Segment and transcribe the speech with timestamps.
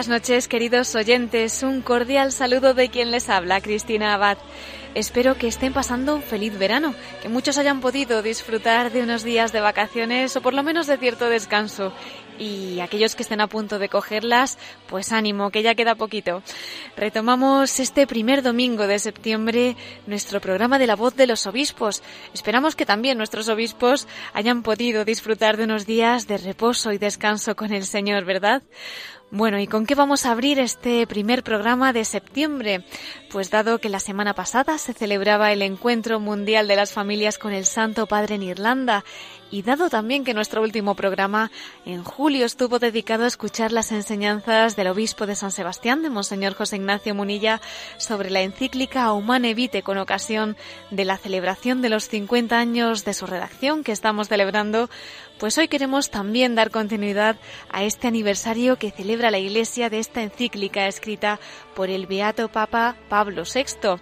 [0.00, 1.62] Buenas noches, queridos oyentes.
[1.62, 4.38] Un cordial saludo de quien les habla, Cristina Abad.
[4.94, 9.52] Espero que estén pasando un feliz verano, que muchos hayan podido disfrutar de unos días
[9.52, 11.92] de vacaciones o por lo menos de cierto descanso.
[12.38, 14.56] Y aquellos que estén a punto de cogerlas,
[14.88, 16.42] pues ánimo, que ya queda poquito.
[16.96, 22.02] Retomamos este primer domingo de septiembre nuestro programa de la voz de los obispos.
[22.32, 27.54] Esperamos que también nuestros obispos hayan podido disfrutar de unos días de reposo y descanso
[27.54, 28.62] con el Señor, ¿verdad?
[29.32, 32.84] Bueno, ¿y con qué vamos a abrir este primer programa de septiembre?
[33.30, 37.52] Pues dado que la semana pasada se celebraba el Encuentro Mundial de las Familias con
[37.52, 39.04] el Santo Padre en Irlanda
[39.52, 41.52] y dado también que nuestro último programa
[41.84, 46.54] en julio estuvo dedicado a escuchar las enseñanzas del obispo de San Sebastián, de Monseñor
[46.54, 47.60] José Ignacio Munilla,
[47.98, 50.56] sobre la encíclica Humane Vitae con ocasión
[50.90, 54.90] de la celebración de los 50 años de su redacción que estamos celebrando,
[55.40, 57.36] pues hoy queremos también dar continuidad
[57.70, 61.40] a este aniversario que celebra la Iglesia de esta encíclica escrita
[61.74, 63.98] por el Beato Papa Pablo VI.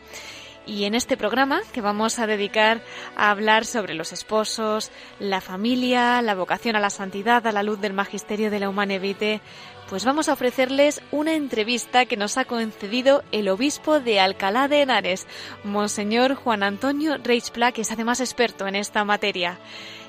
[0.67, 2.83] Y en este programa que vamos a dedicar
[3.17, 4.91] a hablar sobre los esposos,
[5.21, 8.99] la familia, la vocación a la santidad a la luz del magisterio de la Humane
[9.89, 14.83] pues vamos a ofrecerles una entrevista que nos ha concedido el obispo de Alcalá de
[14.83, 15.27] Henares,
[15.65, 19.59] Monseñor Juan Antonio Reichpla, que es además experto en esta materia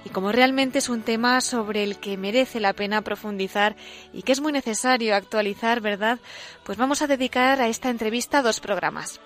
[0.05, 3.75] y como realmente es un tema sobre el que merece la pena profundizar
[4.13, 6.19] y que es muy necesario actualizar, ¿verdad?
[6.63, 9.19] Pues vamos a dedicar a esta entrevista dos programas.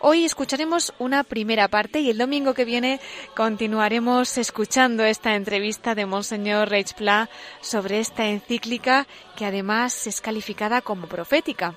[0.00, 3.00] Hoy escucharemos una primera parte y el domingo que viene
[3.34, 7.30] continuaremos escuchando esta entrevista de Monseñor Reichpla
[7.62, 11.74] sobre esta encíclica que además es calificada como profética.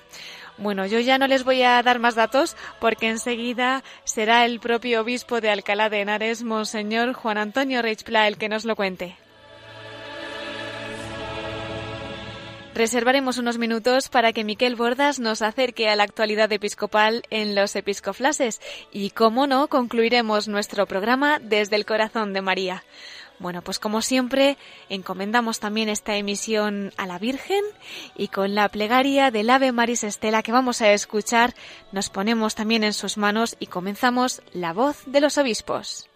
[0.58, 5.00] Bueno, yo ya no les voy a dar más datos porque enseguida será el propio
[5.00, 9.16] obispo de Alcalá de Henares, Monseñor Juan Antonio Reichpla, el que nos lo cuente.
[12.80, 17.76] Reservaremos unos minutos para que Miquel Bordas nos acerque a la actualidad episcopal en los
[17.76, 18.58] episcoflases
[18.90, 22.82] y, como no, concluiremos nuestro programa desde el corazón de María.
[23.38, 24.56] Bueno, pues como siempre,
[24.88, 27.62] encomendamos también esta emisión a la Virgen
[28.16, 31.54] y con la plegaria del Ave Maris Estela que vamos a escuchar,
[31.92, 36.08] nos ponemos también en sus manos y comenzamos la voz de los obispos.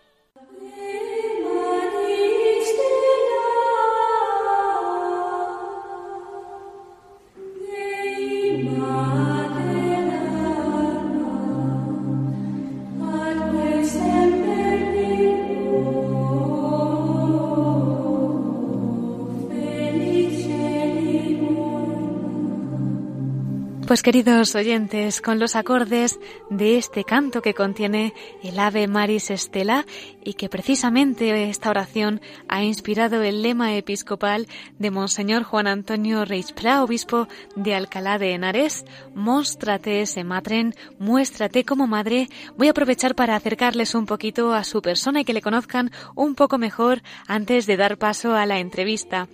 [23.94, 26.19] Pues queridos oyentes, con los acordes
[26.50, 28.12] de este canto que contiene
[28.43, 29.87] el Ave Maris Estela
[30.25, 34.49] y que precisamente esta oración ha inspirado el lema episcopal
[34.81, 38.84] de Monseñor Juan Antonio Reichpla, obispo de Alcalá de Henares,
[39.15, 42.28] Móstrate se matren, muéstrate como madre.
[42.56, 46.34] Voy a aprovechar para acercarles un poquito a su persona y que le conozcan un
[46.34, 49.29] poco mejor antes de dar paso a la entrevista.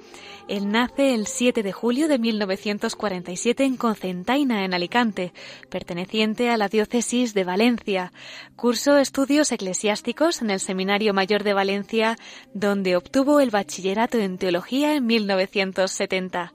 [0.50, 5.32] Él nace el 7 de julio de 1947 en Concentaina, en Alicante,
[5.68, 8.12] perteneciente a la diócesis de Valencia.
[8.56, 12.16] Cursó estudios eclesiásticos en el Seminario Mayor de Valencia,
[12.52, 16.54] donde obtuvo el bachillerato en teología en 1970.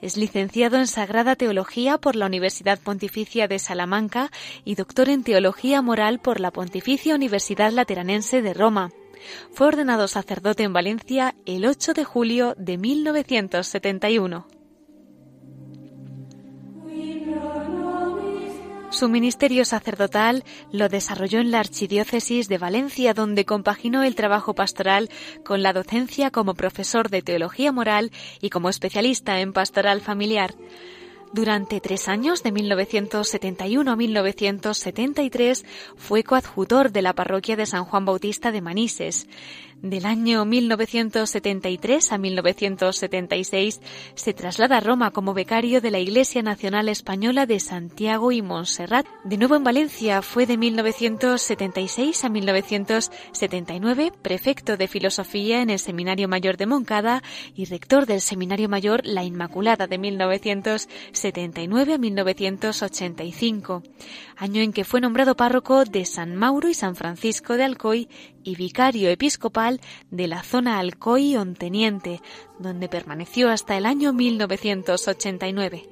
[0.00, 4.30] Es licenciado en Sagrada Teología por la Universidad Pontificia de Salamanca
[4.64, 8.90] y doctor en Teología Moral por la Pontificia Universidad Lateranense de Roma.
[9.52, 14.61] Fue ordenado sacerdote en Valencia el 8 de julio de 1971.
[18.92, 25.08] Su ministerio sacerdotal lo desarrolló en la Archidiócesis de Valencia, donde compaginó el trabajo pastoral
[25.46, 28.12] con la docencia como profesor de teología moral
[28.42, 30.54] y como especialista en pastoral familiar.
[31.32, 35.64] Durante tres años, de 1971 a 1973,
[35.96, 39.26] fue coadjutor de la parroquia de San Juan Bautista de Manises.
[39.82, 43.80] Del año 1973 a 1976
[44.14, 49.06] se traslada a Roma como becario de la Iglesia Nacional Española de Santiago y Montserrat.
[49.24, 56.28] De nuevo en Valencia fue de 1976 a 1979 prefecto de Filosofía en el Seminario
[56.28, 57.24] Mayor de Moncada
[57.56, 63.82] y rector del Seminario Mayor La Inmaculada de 1979 a 1985,
[64.36, 68.08] año en que fue nombrado párroco de San Mauro y San Francisco de Alcoy
[68.44, 69.80] y vicario episcopal
[70.10, 72.20] de la zona Alcoy Onteniente,
[72.58, 75.88] donde permaneció hasta el año 1989.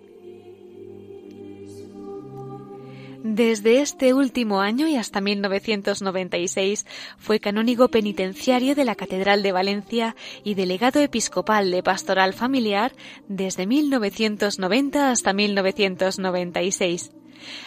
[3.22, 6.86] Desde este último año y hasta 1996
[7.18, 12.92] fue canónigo penitenciario de la Catedral de Valencia y delegado episcopal de Pastoral Familiar
[13.28, 17.12] desde 1990 hasta 1996.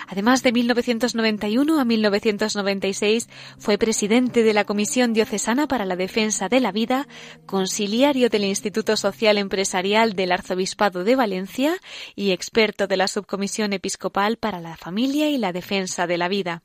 [0.08, 6.60] Además de 1991 a 1996 fue presidente de la Comisión Diocesana para la Defensa de
[6.60, 7.08] la Vida,
[7.46, 11.76] conciliario del Instituto Social Empresarial del Arzobispado de Valencia
[12.16, 16.62] y experto de la Subcomisión Episcopal para la Familia y la Defensa de la Vida.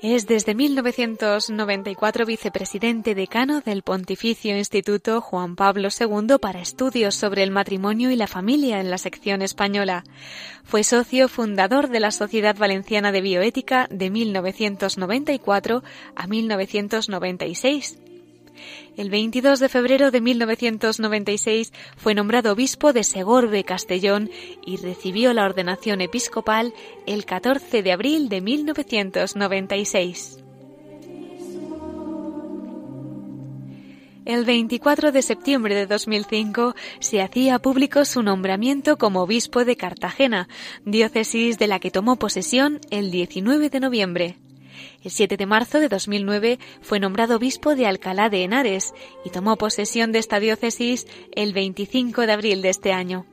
[0.00, 7.50] Es desde 1994 vicepresidente decano del Pontificio Instituto Juan Pablo II para estudios sobre el
[7.50, 10.04] matrimonio y la familia en la sección española.
[10.62, 15.82] Fue socio fundador de la Sociedad Valenciana de Bioética de 1994
[16.14, 17.98] a 1996
[18.98, 24.28] el 22 de febrero de 1996 fue nombrado obispo de Segorbe, Castellón,
[24.66, 26.74] y recibió la ordenación episcopal
[27.06, 30.38] el 14 de abril de 1996.
[34.24, 40.48] El 24 de septiembre de 2005 se hacía público su nombramiento como obispo de Cartagena,
[40.84, 44.47] diócesis de la que tomó posesión el 19 de noviembre.
[45.02, 48.92] El 7 de marzo de 2009 fue nombrado obispo de Alcalá de Henares
[49.24, 53.26] y tomó posesión de esta diócesis el 25 de abril de este año.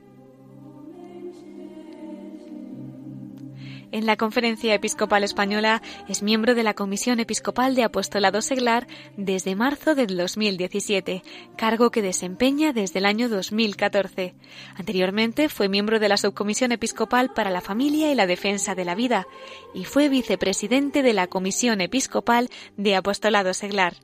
[3.96, 9.56] En la Conferencia Episcopal Española es miembro de la Comisión Episcopal de Apostolado Seglar desde
[9.56, 11.22] marzo del 2017,
[11.56, 14.34] cargo que desempeña desde el año 2014.
[14.74, 18.94] Anteriormente fue miembro de la Subcomisión Episcopal para la Familia y la Defensa de la
[18.94, 19.26] Vida
[19.72, 23.94] y fue vicepresidente de la Comisión Episcopal de Apostolado Seglar.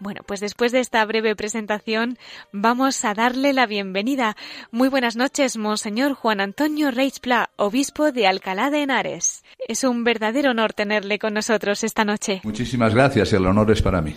[0.00, 2.16] Bueno, pues después de esta breve presentación
[2.52, 4.34] vamos a darle la bienvenida.
[4.70, 9.44] Muy buenas noches, Monseñor Juan Antonio Reis Pla, obispo de Alcalá de Henares.
[9.68, 12.40] Es un verdadero honor tenerle con nosotros esta noche.
[12.44, 14.16] Muchísimas gracias, el honor es para mí.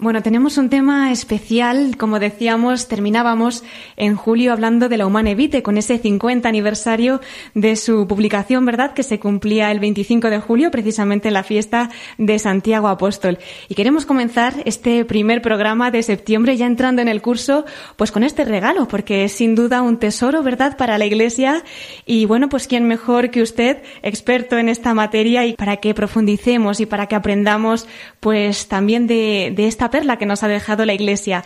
[0.00, 1.96] Bueno, tenemos un tema especial.
[1.96, 3.64] Como decíamos, terminábamos
[3.96, 7.20] en julio hablando de la Humana Evite con ese 50 aniversario
[7.54, 8.94] de su publicación, ¿verdad?
[8.94, 13.38] Que se cumplía el 25 de julio, precisamente en la fiesta de Santiago Apóstol.
[13.68, 17.64] Y queremos comenzar este primer programa de septiembre ya entrando en el curso,
[17.96, 20.76] pues con este regalo, porque es sin duda un tesoro, ¿verdad?
[20.76, 21.64] Para la Iglesia.
[22.06, 26.78] Y bueno, pues quién mejor que usted, experto en esta materia y para que profundicemos
[26.78, 27.88] y para que aprendamos,
[28.20, 31.44] pues también de, de esta perla que nos ha dejado la Iglesia.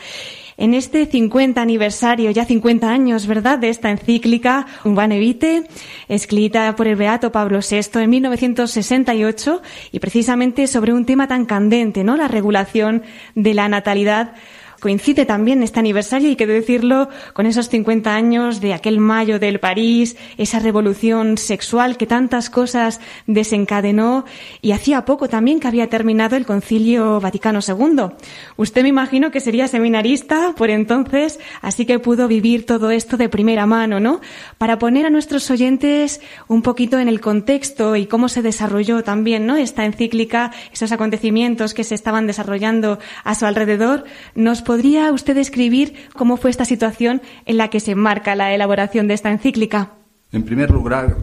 [0.59, 5.64] En este 50 aniversario, ya 50 años, ¿verdad?, de esta encíclica Humane Vitae,
[6.09, 9.62] escrita por el Beato Pablo VI en 1968
[9.93, 13.02] y precisamente sobre un tema tan candente, ¿no?, la regulación
[13.35, 14.35] de la natalidad
[14.83, 19.61] coincide también este aniversario, y que decirlo, con esos 50 años de aquel mayo del
[19.61, 24.25] París, esa revolución sexual que tantas cosas desencadenó
[24.61, 28.09] y hacía poco también que había terminado el Concilio Vaticano II.
[28.57, 33.29] Usted me imagino que sería seminarista por entonces, así que pudo vivir todo esto de
[33.29, 34.21] primera mano, ¿no?
[34.59, 39.47] Para poner a nuestros oyentes un poquito en el contexto y cómo se desarrolló también,
[39.47, 39.57] ¿no?
[39.57, 45.93] Esta encíclica, esos acontecimientos que se estaban desarrollando a su alrededor, nos ¿Podría usted describir
[46.14, 49.91] cómo fue esta situación en la que se enmarca la elaboración de esta encíclica?
[50.33, 51.19] En primer lugar,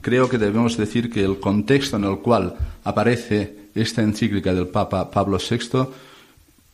[0.00, 5.10] creo que debemos decir que el contexto en el cual aparece esta encíclica del Papa
[5.10, 5.86] Pablo VI,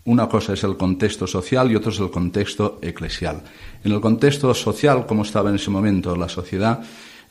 [0.05, 3.43] una cosa es el contexto social y otro es el contexto eclesial.
[3.83, 6.81] En el contexto social, como estaba en ese momento la sociedad,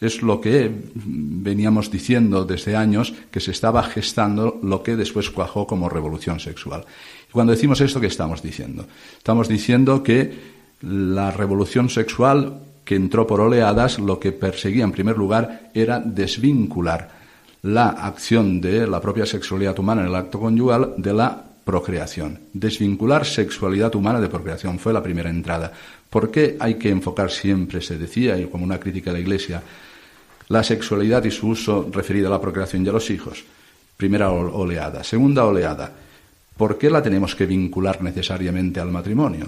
[0.02, 5.68] es lo que veníamos diciendo desde años que se estaba gestando lo que después cuajó
[5.68, 6.86] como revolución sexual.
[7.32, 8.88] Cuando decimos esto, ¿qué estamos diciendo?
[9.18, 10.34] Estamos diciendo que
[10.82, 17.20] la revolución sexual que entró por oleadas, lo que perseguía en primer lugar era desvincular
[17.62, 22.40] la acción de la propia sexualidad humana en el acto conyugal de la procreación.
[22.54, 25.72] Desvincular sexualidad humana de procreación fue la primera entrada.
[26.10, 29.62] ¿Por qué hay que enfocar siempre, se decía, y como una crítica a la Iglesia,
[30.48, 33.44] la sexualidad y su uso referido a la procreación y a los hijos?
[33.96, 35.04] Primera oleada.
[35.04, 35.92] Segunda oleada
[36.60, 39.48] ¿por qué la tenemos que vincular necesariamente al matrimonio?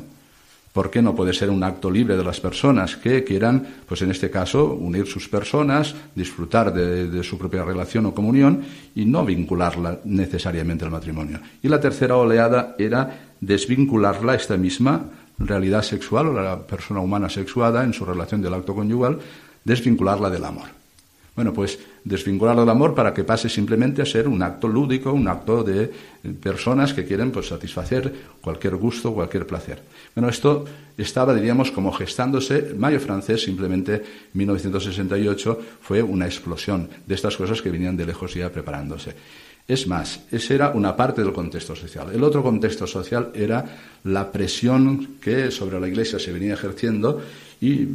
[0.72, 4.12] ¿Por qué no puede ser un acto libre de las personas que quieran, pues en
[4.12, 8.63] este caso, unir sus personas, disfrutar de, su propia relación o comunión
[8.96, 11.41] y no vincularla necesariamente al matrimonio?
[11.62, 15.03] Y la tercera oleada era desvincularla, esta misma
[15.38, 19.20] realidad sexual o la persona humana sexuada en su relación del acto conyugal,
[19.65, 20.80] desvincularla del amor.
[21.33, 25.29] Bueno, pues desvincular del amor para que pase simplemente a ser un acto lúdico, un
[25.29, 25.89] acto de
[26.41, 29.81] personas que quieren pues, satisfacer cualquier gusto, cualquier placer.
[30.13, 30.65] Bueno, esto
[30.97, 32.57] estaba, diríamos, como gestándose.
[32.57, 38.33] El mayo francés, simplemente 1968, fue una explosión de estas cosas que venían de lejos
[38.33, 39.15] ya preparándose.
[39.67, 42.09] Es más, esa era una parte del contexto social.
[42.13, 43.63] El otro contexto social era
[44.03, 47.21] la presión que sobre la Iglesia se venía ejerciendo
[47.62, 47.86] y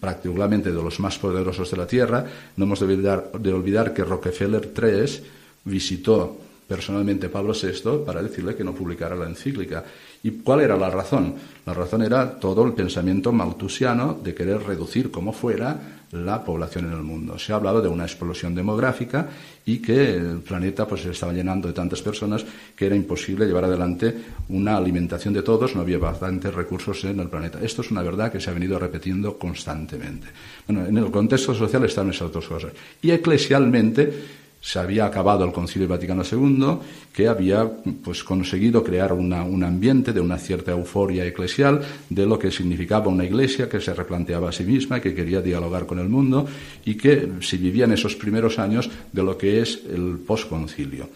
[0.00, 2.26] particularmente de los más poderosos de la Tierra.
[2.56, 5.22] No hemos de olvidar, que Rockefeller III
[5.64, 6.36] visitó
[6.66, 9.84] personalmente Pablo VI para decirle que no publicara la encíclica.
[10.28, 11.36] ¿Y cuál era la razón?
[11.64, 16.92] La razón era todo el pensamiento maltusiano de querer reducir como fuera la población en
[16.92, 17.38] el mundo.
[17.38, 19.26] Se ha hablado de una explosión demográfica
[19.64, 22.44] y que el planeta pues, se estaba llenando de tantas personas
[22.76, 24.14] que era imposible llevar adelante
[24.50, 27.58] una alimentación de todos, no había bastantes recursos en el planeta.
[27.62, 30.26] Esto es una verdad que se ha venido repitiendo constantemente.
[30.66, 32.72] Bueno, en el contexto social están esas dos cosas.
[33.00, 34.12] Y eclesialmente
[34.60, 36.78] se había acabado el Concilio Vaticano II,
[37.12, 37.70] que había
[38.04, 39.32] pues, conseguido crear un
[39.64, 44.50] ambiente de una cierta euforia eclesial de lo que significaba una iglesia que se replanteaba
[44.50, 46.46] a sí misma, que quería dialogar con el mundo
[46.84, 51.08] y que se vivía en esos primeros años de lo que es el posconcilio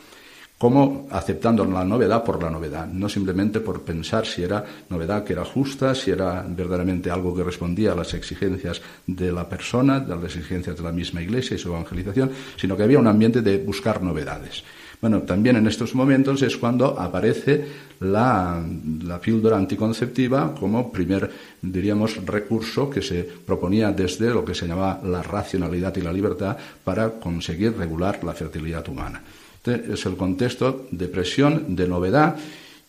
[0.63, 5.33] como aceptando la novedad por la novedad, no simplemente por pensar si era novedad que
[5.33, 10.15] era justa, si era verdaderamente algo que respondía a las exigencias de la persona, a
[10.15, 13.59] las exigencias de la misma Iglesia y su evangelización, sino que había un ambiente de
[13.59, 14.63] buscar novedades.
[15.01, 17.67] Bueno, también en estos momentos es cuando aparece
[17.99, 18.65] la,
[19.03, 21.29] la, píldora anticonceptiva como primer,
[21.61, 26.57] diríamos, recurso que se proponía desde lo que se llamaba la racionalidad y la libertad
[26.85, 29.21] para conseguir regular la fertilidad humana.
[29.65, 32.35] Este es el contexto de presión, de novedad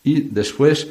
[0.02, 0.88] y después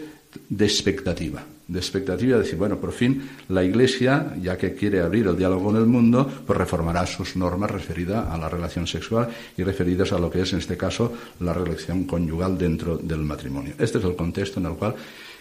[0.47, 1.43] de expectativa.
[1.67, 5.65] De expectativa de decir, bueno, por fin la Iglesia, ya que quiere abrir el diálogo
[5.65, 10.19] con el mundo, pues reformará sus normas referidas a la relación sexual y referidas a
[10.19, 11.11] lo que es, en este caso,
[11.41, 13.73] la relación conyugal dentro del matrimonio.
[13.77, 14.95] Este es el contexto en el cual,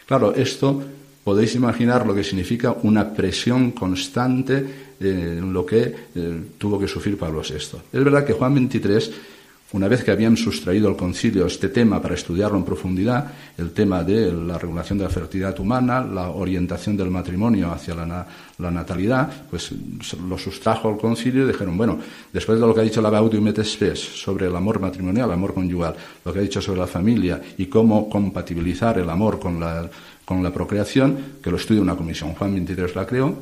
[0.07, 0.83] claro, esto
[1.23, 4.57] podéis imaginar lo que significa una presión constante
[4.99, 7.79] eh, en lo que eh, tuvo que sufrir Pablo VI.
[7.93, 9.32] Es verdad que Juan XXIII
[9.73, 14.05] una vez que habían sustraído al concilio este tema para estudiarlo en profundidad, el tema
[14.05, 18.27] de la regulación de la fertilidad humana, la orientación del matrimonio hacia la,
[18.71, 19.73] natalidad, pues
[20.29, 21.99] lo sustrajo al concilio y dijeron, bueno,
[22.33, 25.55] después de lo que ha dicho la Gaudium et sobre el amor matrimonial, el amor
[25.55, 30.53] conyugal, lo que ha dicho sobre la familia y cómo compatibilizar el amor con la,
[30.53, 32.35] procreación, que lo estudie una comisión.
[32.35, 33.35] Juan XXIII la creó,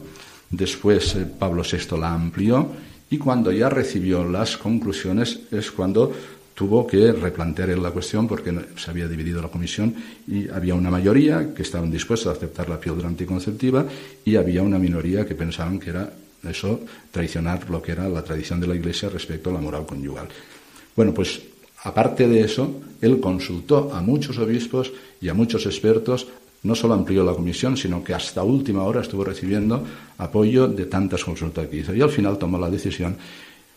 [0.50, 2.68] después eh, Pablo VI la amplió
[3.10, 6.12] y cuando ya recibió las conclusiones es cuando
[6.54, 9.94] tuvo que replantear la cuestión porque se había dividido la comisión
[10.28, 13.86] y había una mayoría que estaban dispuestos a aceptar la píldora anticonceptiva
[14.24, 16.12] y había una minoría que pensaban que era
[16.48, 20.28] eso, traicionar lo que era la tradición de la Iglesia respecto a la moral conyugal.
[20.94, 21.40] Bueno, pues
[21.82, 26.28] aparte de eso, él consultó a muchos obispos y a muchos expertos
[26.62, 29.82] no solo amplió la comisión, sino que hasta última hora estuvo recibiendo
[30.18, 31.94] apoyo de tantas consultas que hizo.
[31.94, 33.16] Y al final tomó la decisión,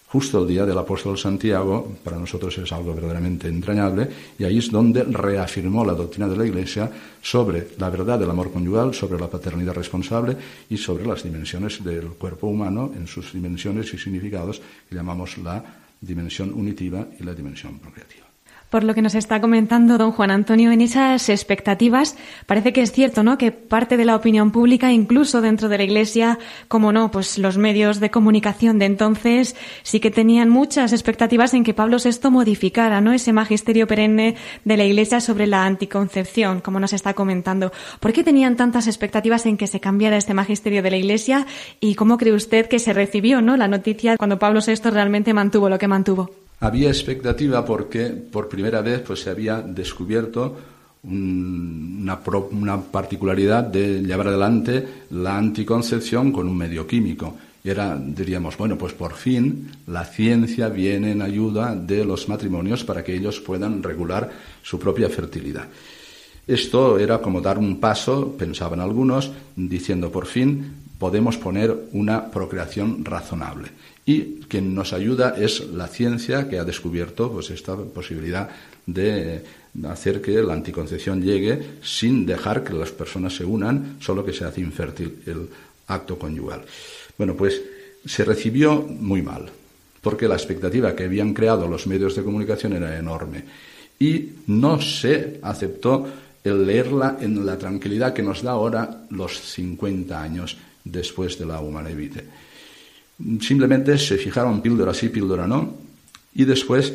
[0.07, 4.69] justo el día del apóstol Santiago, para nosotros es algo verdaderamente entrañable, y ahí es
[4.69, 9.29] donde reafirmó la doctrina de la Iglesia sobre la verdad del amor conyugal, sobre la
[9.29, 10.35] paternidad responsable
[10.69, 15.63] y sobre las dimensiones del cuerpo humano en sus dimensiones y significados que llamamos la
[16.01, 18.32] dimensión unitiva y la dimensión procreativa
[18.73, 22.91] por lo que nos está comentando don Juan Antonio en esas expectativas, parece que es
[22.91, 23.37] cierto, ¿no?
[23.37, 26.39] Que parte de la opinión pública, incluso dentro de la Iglesia,
[26.69, 31.63] como no, pues los medios de comunicación de entonces sí que tenían muchas expectativas en
[31.63, 33.13] que Pablo VI modificara, ¿no?
[33.13, 37.71] Ese magisterio perenne de la Iglesia sobre la anticoncepción, como nos está comentando.
[37.99, 41.45] ¿Por qué tenían tantas expectativas en que se cambiara este magisterio de la Iglesia
[41.79, 43.55] y cómo cree usted que se recibió, ¿no?
[43.55, 46.42] La noticia cuando Pablo VI realmente mantuvo lo que mantuvo.
[46.63, 50.55] Había expectativa porque por primera vez pues, se había descubierto
[51.03, 57.35] una, una, particularidad de llevar adelante la anticoncepción con un medio químico.
[57.65, 62.85] Y era, diríamos, bueno, pues por fin la ciencia viene en ayuda de los matrimonios
[62.85, 65.67] para que ellos puedan regular su propia fertilidad.
[66.47, 73.03] Esto era como dar un paso, pensaban algunos, diciendo por fin podemos poner una procreación
[73.03, 73.67] razonable.
[74.05, 78.49] Y quien nos ayuda es la ciencia que ha descubierto pues, esta posibilidad
[78.85, 79.41] de
[79.87, 84.43] hacer que la anticoncepción llegue sin dejar que las personas se unan, solo que se
[84.43, 85.47] hace infértil el
[85.87, 86.63] acto conyugal.
[87.17, 87.61] Bueno, pues
[88.05, 89.49] se recibió muy mal,
[90.01, 93.43] porque la expectativa que habían creado los medios de comunicación era enorme
[93.99, 96.07] y no se aceptó
[96.43, 101.61] el leerla en la tranquilidad que nos da ahora los 50 años después de la
[101.61, 102.25] Humanevite.
[103.41, 105.75] Simplemente se fijaron píldora sí, píldora no,
[106.33, 106.93] y después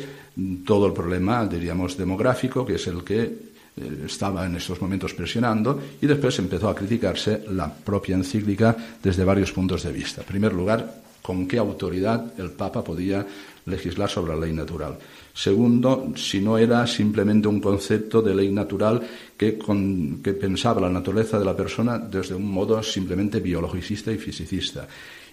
[0.65, 5.79] todo el problema, diríamos, demográfico, que es el que eh, estaba en estos momentos presionando,
[6.01, 10.21] y después empezó a criticarse la propia encíclica desde varios puntos de vista.
[10.21, 13.25] En primer lugar, con qué autoridad el Papa podía
[13.65, 14.97] legislar sobre la ley natural.
[15.33, 19.01] Segundo, si no era simplemente un concepto de ley natural
[19.37, 19.59] que,
[20.23, 24.87] que pensaba la naturaleza de la persona desde un modo simplemente biologicista y fisicista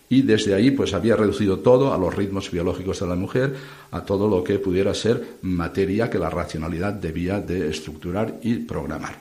[0.09, 3.55] y desde ahí pues había reducido todo a los ritmos biológicos de la mujer,
[3.91, 9.17] a todo lo que pudiera ser materia que la racionalidad debía de estructurar y programar.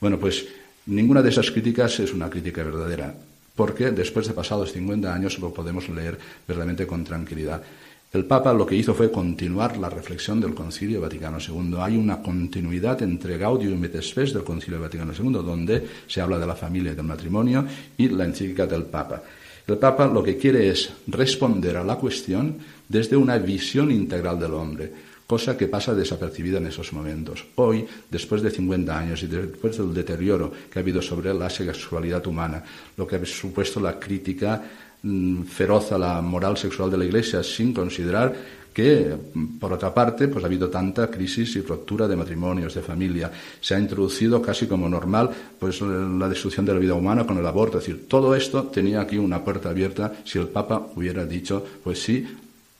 [0.00, 0.46] Bueno, pues
[0.86, 3.14] ninguna de esas críticas es una crítica verdadera,
[3.54, 7.62] porque después de pasados 50 años lo podemos leer verdaderamente con tranquilidad.
[8.10, 11.76] El Papa lo que hizo fue continuar la reflexión del Concilio Vaticano II.
[11.78, 16.46] Hay una continuidad entre Gaudium et Spes del Concilio Vaticano II, donde se habla de
[16.46, 17.66] la familia y del matrimonio,
[17.98, 19.22] y la encíclica del Papa.
[19.68, 22.56] El Papa lo que quiere es responder a la cuestión
[22.88, 24.90] desde una visión integral del hombre,
[25.26, 27.44] cosa que pasa desapercibida en esos momentos.
[27.56, 32.26] Hoy, después de 50 años y después del deterioro que ha habido sobre la sexualidad
[32.26, 32.64] humana,
[32.96, 34.62] lo que ha supuesto la crítica
[35.02, 38.34] mm, feroz a la moral sexual de la Iglesia, sin considerar
[38.78, 39.12] que,
[39.58, 43.28] por otra parte, pues ha habido tanta crisis y ruptura de matrimonios, de familia.
[43.60, 47.44] Se ha introducido casi como normal pues la destrucción de la vida humana con el
[47.44, 47.78] aborto.
[47.78, 52.00] Es decir, todo esto tenía aquí una puerta abierta si el Papa hubiera dicho, pues
[52.00, 52.24] sí,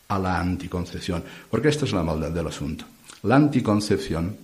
[0.07, 1.25] a la anticoncepción.
[1.51, 2.85] Porque esta es la maldad del asunto.
[3.25, 4.37] La anticoncepción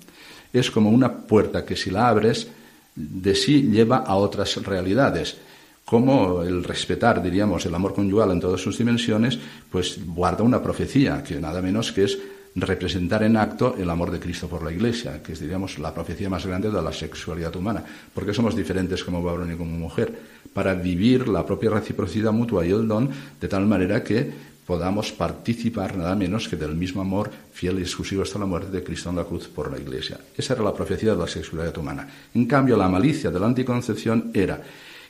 [0.52, 2.48] es como una puerta que si la abres,
[2.96, 5.36] de sí lleva a otras realidades
[5.84, 9.38] como el respetar, diríamos, el amor conyugal en todas sus dimensiones,
[9.70, 12.18] pues guarda una profecía, que nada menos que es
[12.56, 16.30] representar en acto el amor de Cristo por la Iglesia, que es, diríamos, la profecía
[16.30, 17.84] más grande de la sexualidad humana.
[18.14, 20.14] porque somos diferentes como varón y como mujer?
[20.52, 25.96] Para vivir la propia reciprocidad mutua y el don de tal manera que podamos participar
[25.96, 29.16] nada menos que del mismo amor fiel y exclusivo hasta la muerte de Cristo en
[29.16, 30.18] la cruz por la Iglesia.
[30.36, 32.08] Esa era la profecía de la sexualidad humana.
[32.32, 34.62] En cambio, la malicia de la anticoncepción era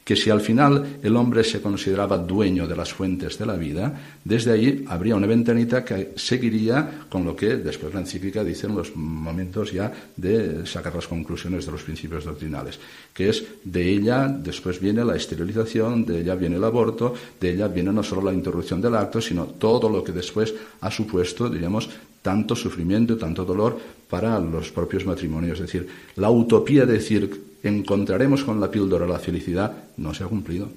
[0.04, 4.18] que si al final el hombre se consideraba dueño de las fuentes de la vida,
[4.22, 8.76] desde ahí habría una ventanita que seguiría con lo que después la encíclica dice en
[8.76, 12.78] los momentos ya de sacar las conclusiones de los principios doctrinales,
[13.14, 17.68] que es de ella después viene la esterilización, de ella viene el aborto, de ella
[17.68, 21.88] viene no solo la interrupción del acto, sino todo lo que después ha supuesto, diríamos,
[22.20, 25.60] tanto sufrimiento, tanto dolor para los propios matrimonios.
[25.60, 30.28] Es decir, la utopía de decir encontraremos con la píldora la felicidad, no se ha
[30.28, 30.68] cumplido.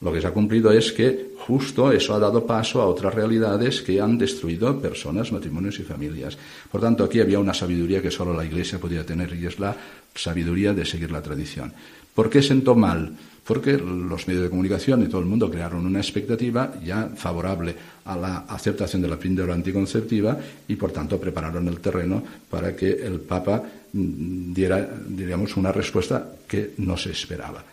[0.00, 3.80] Lo que se ha cumplido es que justo eso ha dado paso a otras realidades
[3.80, 6.36] que han destruido personas, matrimonios y familias.
[6.70, 9.74] Por tanto, aquí había una sabiduría que solo la Iglesia podía tener y es la
[10.14, 11.72] sabiduría de seguir la tradición.
[12.14, 13.12] ¿Por qué sentó mal?
[13.44, 17.74] Porque los medios de comunicación y todo el mundo crearon una expectativa ya favorable
[18.04, 22.90] a la aceptación de la píldora anticonceptiva y, por tanto, prepararon el terreno para que
[22.90, 23.62] el Papa
[23.94, 27.64] diera, diríamos, una respuesta que no se esperaba.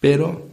[0.00, 0.48] Pero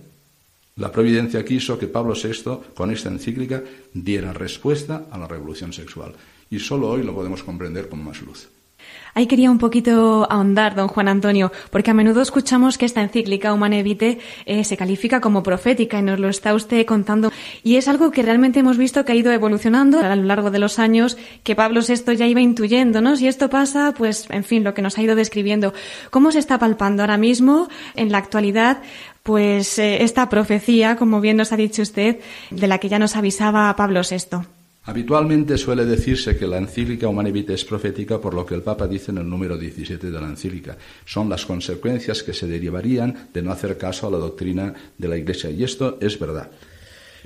[0.77, 6.13] la providencia quiso que Pablo VI, con esta encíclica, diera respuesta a la revolución sexual.
[6.49, 8.47] Y solo hoy lo podemos comprender con más luz.
[9.17, 13.53] Ahí quería un poquito ahondar, don Juan Antonio, porque a menudo escuchamos que esta encíclica
[13.53, 17.31] Humane Vitae eh, se califica como profética y nos lo está usted contando.
[17.63, 20.59] Y es algo que realmente hemos visto que ha ido evolucionando a lo largo de
[20.59, 24.73] los años, que Pablo VI ya iba intuyéndonos y esto pasa, pues, en fin, lo
[24.73, 25.73] que nos ha ido describiendo.
[26.09, 28.81] ¿Cómo se está palpando ahora mismo, en la actualidad,
[29.23, 32.19] pues eh, esta profecía, como bien nos ha dicho usted,
[32.51, 34.54] de la que ya nos avisaba Pablo VI?
[34.87, 38.87] Habitualmente suele decirse que la encíclica Humane Vitae es profética por lo que el Papa
[38.87, 40.77] dice en el número 17 de la encíclica.
[41.05, 45.17] Son las consecuencias que se derivarían de no hacer caso a la doctrina de la
[45.17, 45.49] Iglesia.
[45.49, 46.51] Y esto es verdad.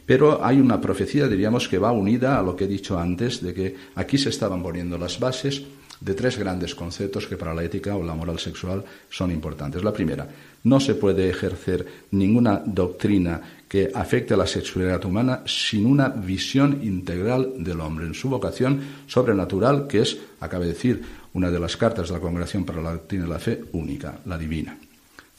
[0.05, 3.53] Pero hay una profecía, diríamos, que va unida a lo que he dicho antes, de
[3.53, 5.61] que aquí se estaban poniendo las bases
[5.99, 9.83] de tres grandes conceptos que para la ética o la moral sexual son importantes.
[9.83, 10.27] La primera,
[10.63, 16.79] no se puede ejercer ninguna doctrina que afecte a la sexualidad humana sin una visión
[16.81, 21.03] integral del hombre en su vocación sobrenatural, que es, acaba de decir,
[21.33, 24.37] una de las cartas de la Congregación para la Doctrina de la Fe única, la
[24.37, 24.75] divina.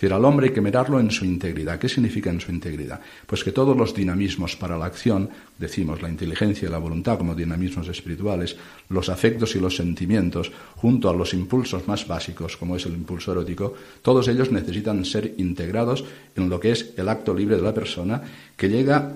[0.01, 1.79] Decir, al hombre hay que mirarlo en su integridad.
[1.79, 3.01] ¿Qué significa en su integridad?
[3.27, 7.35] Pues que todos los dinamismos para la acción, decimos la inteligencia y la voluntad como
[7.35, 8.57] dinamismos espirituales,
[8.89, 13.33] los afectos y los sentimientos, junto a los impulsos más básicos, como es el impulso
[13.33, 16.03] erótico, todos ellos necesitan ser integrados
[16.35, 18.23] en lo que es el acto libre de la persona,
[18.57, 19.13] que llega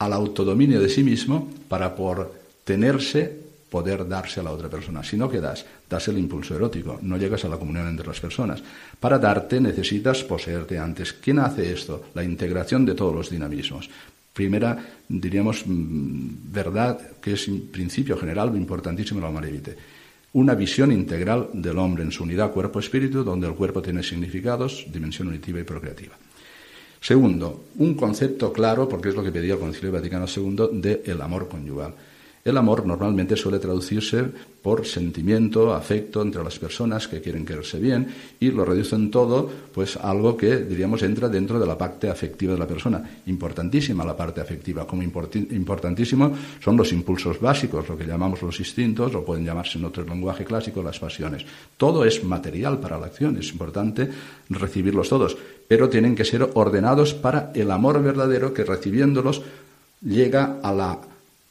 [0.00, 3.37] al autodominio de sí mismo para por tenerse
[3.70, 5.02] poder darse a la otra persona.
[5.02, 8.62] Si no quedas, das el impulso erótico, no llegas a la comunión entre las personas.
[8.98, 11.12] Para darte necesitas poseerte antes.
[11.12, 12.06] ¿Quién hace esto?
[12.14, 13.88] La integración de todos los dinamismos.
[14.32, 14.78] Primera,
[15.08, 19.76] diríamos, mm, verdad que es principio general importantísimo la Marevite.
[20.34, 25.28] Una visión integral del hombre en su unidad cuerpo-espíritu, donde el cuerpo tiene significados, dimensión
[25.28, 26.14] unitiva y procreativa.
[27.00, 31.20] Segundo, un concepto claro, porque es lo que pedía el Concilio Vaticano II, de el
[31.20, 31.94] amor conyugal.
[32.44, 34.24] El amor normalmente suele traducirse
[34.62, 38.06] por sentimiento, afecto entre las personas que quieren quererse bien
[38.40, 42.58] y lo reducen todo pues algo que diríamos entra dentro de la parte afectiva de
[42.58, 43.20] la persona.
[43.26, 49.14] Importantísima la parte afectiva, como importantísimo son los impulsos básicos, lo que llamamos los instintos
[49.14, 51.44] o pueden llamarse en otro lenguaje clásico las pasiones.
[51.76, 54.08] Todo es material para la acción, es importante
[54.50, 59.42] recibirlos todos, pero tienen que ser ordenados para el amor verdadero que recibiéndolos
[60.02, 60.98] llega a la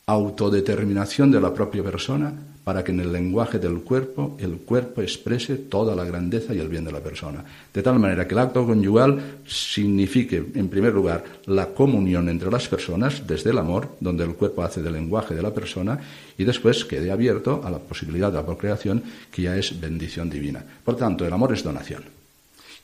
[0.09, 5.55] autodeterminación de la propia persona para que en el lenguaje del cuerpo el cuerpo exprese
[5.55, 7.43] toda la grandeza y el bien de la persona.
[7.73, 12.69] De tal manera que el acto conyugal signifique, en primer lugar, la comunión entre las
[12.69, 15.99] personas desde el amor, donde el cuerpo hace del lenguaje de la persona,
[16.37, 20.63] y después quede abierto a la posibilidad de la procreación, que ya es bendición divina.
[20.85, 22.03] Por tanto, el amor es donación.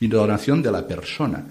[0.00, 1.42] Y donación de la persona,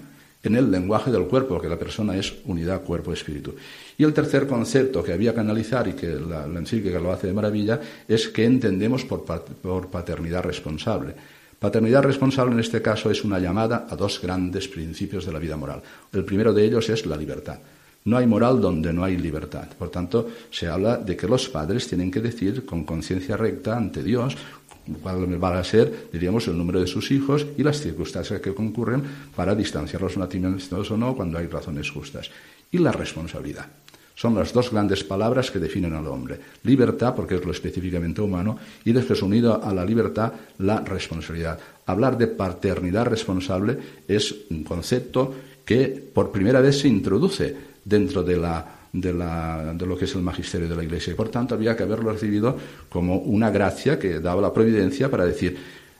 [0.42, 3.54] en el lenguaje del cuerpo, que la persona es unidad cuerpo-espíritu.
[3.96, 7.28] Y el tercer concepto que había que analizar y que la, la encíclica lo hace
[7.28, 11.14] de maravilla es qué entendemos por, por paternidad responsable.
[11.58, 15.56] Paternidad responsable en este caso es una llamada a dos grandes principios de la vida
[15.56, 15.80] moral.
[16.12, 17.58] El primero de ellos es la libertad.
[18.04, 19.66] No hay moral donde no hay libertad.
[19.78, 24.02] Por tanto, se habla de que los padres tienen que decir con conciencia recta ante
[24.02, 24.36] Dios
[25.02, 29.02] cuál va a ser, diríamos, el número de sus hijos y las circunstancias que concurren
[29.34, 32.30] para distanciar los nacimientos o no cuando hay razones justas.
[32.70, 33.68] Y la responsabilidad.
[34.14, 36.38] Son las dos grandes palabras que definen al hombre.
[36.62, 41.58] Libertad, porque es lo específicamente humano, y después unido a la libertad, la responsabilidad.
[41.86, 48.36] Hablar de paternidad responsable es un concepto que por primera vez se introduce dentro de
[48.36, 51.12] la de, la, de, lo que es el magisterio de la Iglesia.
[51.12, 52.56] Y por tanto había que haberlo recibido
[52.88, 55.56] como una gracia que daba la providencia para decir,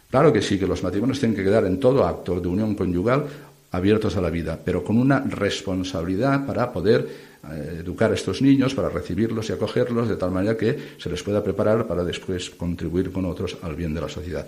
[0.09, 3.27] claro que sí, que los matrimonios tienen que quedar en todo acto de unión conyugal
[3.73, 8.89] abiertos a la vida, pero con una responsabilidad para poder educar a estos niños, para
[8.89, 13.25] recibirlos y acogerlos de tal manera que se les pueda preparar para después contribuir con
[13.25, 14.47] otros al bien de la sociedad.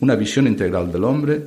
[0.00, 1.42] Una visión integral del hombre,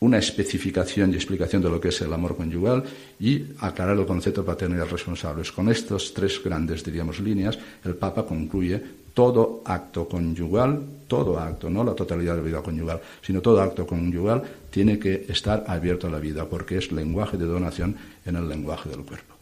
[0.00, 2.84] una especificación y explicación de lo que es el amor conyugal
[3.18, 5.50] y aclarar el concepto de paternidad responsables.
[5.50, 8.82] Con estas tres grandes, diríamos, líneas, el Papa concluye
[9.14, 13.86] todo acto conyugal, todo acto, no la totalidad de la vida conyugal, sino todo acto
[13.86, 17.96] conyugal tiene que estar abierto a la vida, porque es lenguaje de donación
[18.26, 19.33] en el lenguaje del cuerpo.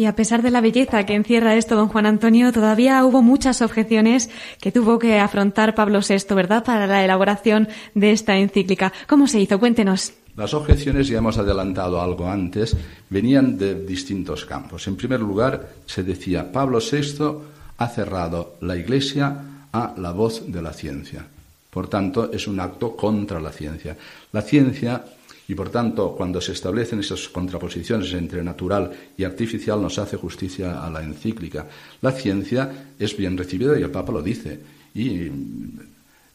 [0.00, 3.60] Y a pesar de la belleza que encierra esto, don Juan Antonio, todavía hubo muchas
[3.60, 8.94] objeciones que tuvo que afrontar Pablo VI, ¿verdad?, para la elaboración de esta encíclica.
[9.06, 9.60] ¿Cómo se hizo?
[9.60, 10.14] Cuéntenos.
[10.36, 12.74] Las objeciones, ya hemos adelantado algo antes,
[13.10, 14.86] venían de distintos campos.
[14.86, 17.34] En primer lugar, se decía, Pablo VI
[17.76, 19.36] ha cerrado la Iglesia
[19.70, 21.26] a la voz de la ciencia.
[21.68, 23.98] Por tanto, es un acto contra la ciencia.
[24.32, 25.04] La ciencia
[25.50, 30.80] y por tanto, cuando se establecen esas contraposiciones entre natural y artificial, nos hace justicia
[30.80, 31.66] a la encíclica.
[32.02, 34.60] La ciencia es bien recibida y el Papa lo dice.
[34.94, 35.28] Y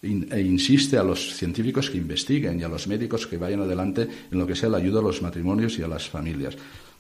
[0.04, 4.38] e insiste a los científicos que investiguen y a los médicos que vayan adelante en
[4.38, 6.58] lo que sea la ayuda a los matrimonios y a las familias.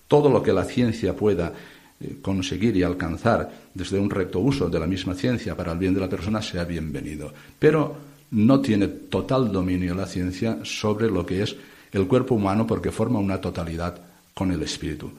[0.07, 1.51] Todo lo que la ciencia pueda
[1.99, 5.93] eh, conseguir y alcanzar desde un recto uso de la misma ciencia para el bien
[5.93, 7.33] de la persona sea bienvenido.
[7.59, 7.97] Pero
[8.31, 11.57] no tiene total dominio la ciencia sobre lo que es
[11.95, 13.97] el cuerpo humano porque forma una totalidad
[14.33, 15.09] con el espíritu.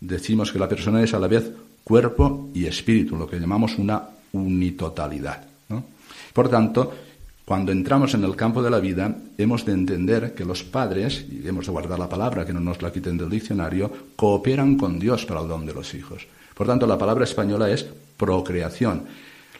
[0.00, 1.50] Decimos que la persona es a la vez
[1.82, 5.46] cuerpo y espíritu, lo que llamamos una unitotalidad.
[6.32, 6.92] Por tanto,
[7.46, 11.46] cuando entramos en el campo de la vida, hemos de entender que los padres, y
[11.48, 15.24] hemos de guardar la palabra, que no nos la quiten del diccionario, cooperan con Dios
[15.24, 16.26] para el don de los hijos.
[16.54, 19.04] Por tanto, la palabra española es procreación.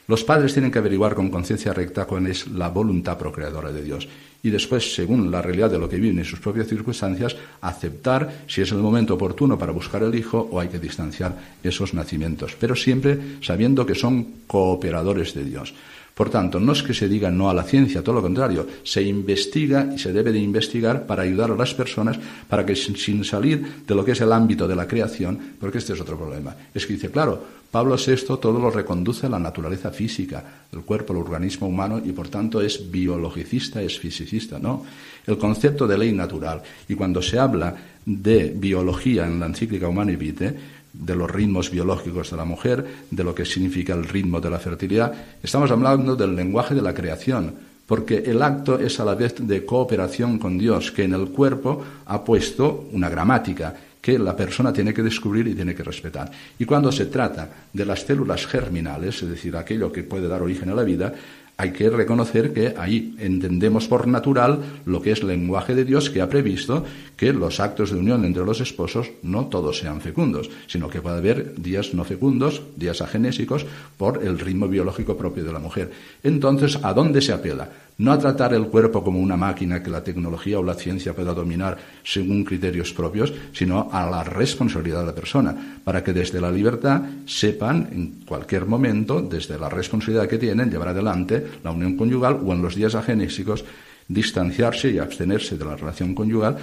[0.07, 4.07] Los padres tienen que averiguar con conciencia recta cuál es la voluntad procreadora de Dios
[4.41, 8.61] y después, según la realidad de lo que viven y sus propias circunstancias, aceptar si
[8.61, 12.73] es el momento oportuno para buscar el hijo o hay que distanciar esos nacimientos, pero
[12.73, 15.73] siempre sabiendo que son cooperadores de Dios.
[16.17, 19.03] Por tanto, no es que se diga no a la ciencia, todo lo contrario, se
[19.03, 22.17] investiga y se debe de investigar para ayudar a las personas
[22.49, 25.93] para que sin salir de lo que es el ámbito de la creación, porque este
[25.93, 29.91] es otro problema, es que dice, claro, Pablo VI todo lo reconduce a la naturaleza
[29.91, 34.85] física, el cuerpo, el organismo humano, y por tanto es biologicista, es fisicista, ¿no?
[35.25, 36.63] El concepto de ley natural.
[36.87, 37.75] Y cuando se habla
[38.05, 40.55] de biología en la encíclica Humana y Vitae,
[40.93, 44.59] de los ritmos biológicos de la mujer, de lo que significa el ritmo de la
[44.59, 45.13] fertilidad.
[45.41, 47.53] Estamos hablando del lenguaje de la creación,
[47.85, 51.83] porque el acto es a la vez de cooperación con Dios, que en el cuerpo
[52.05, 56.31] ha puesto una gramática que la persona tiene que descubrir y tiene que respetar.
[56.59, 60.69] Y cuando se trata de las células germinales, es decir, aquello que puede dar origen
[60.69, 61.13] a la vida,
[61.57, 66.21] hay que reconocer que ahí entendemos por natural lo que es lenguaje de Dios que
[66.21, 70.87] ha previsto que los actos de unión entre los esposos no todos sean fecundos, sino
[70.87, 73.65] que puede haber días no fecundos, días agenésicos,
[73.97, 75.91] por el ritmo biológico propio de la mujer.
[76.23, 77.69] Entonces, ¿a dónde se apela?
[77.99, 81.33] No a tratar el cuerpo como una máquina que la tecnología o la ciencia pueda
[81.33, 86.51] dominar según criterios propios, sino a la responsabilidad de la persona, para que desde la
[86.51, 92.39] libertad sepan en cualquier momento, desde la responsabilidad que tienen, llevar adelante la unión conyugal
[92.45, 93.65] o en los días agenésicos
[94.07, 96.57] distanciarse y abstenerse de la relación conyugal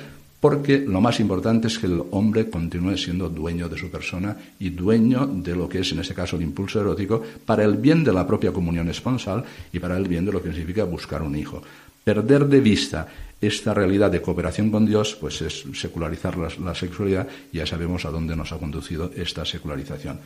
[0.45, 4.69] porque lo más importante es que el hombre continúe siendo dueño de su persona y
[4.69, 8.13] dueño de lo que es, en este caso, el impulso erótico, para el bien de
[8.13, 11.63] la propia comunión esponsal y para el bien de lo que significa buscar un hijo.
[12.05, 13.09] Perder de vista
[13.41, 18.05] esta realidad de cooperación con Dios, pues es secularizar la, la sexualidad y ya sabemos
[18.05, 20.21] a dónde nos ha conducido esta secularización.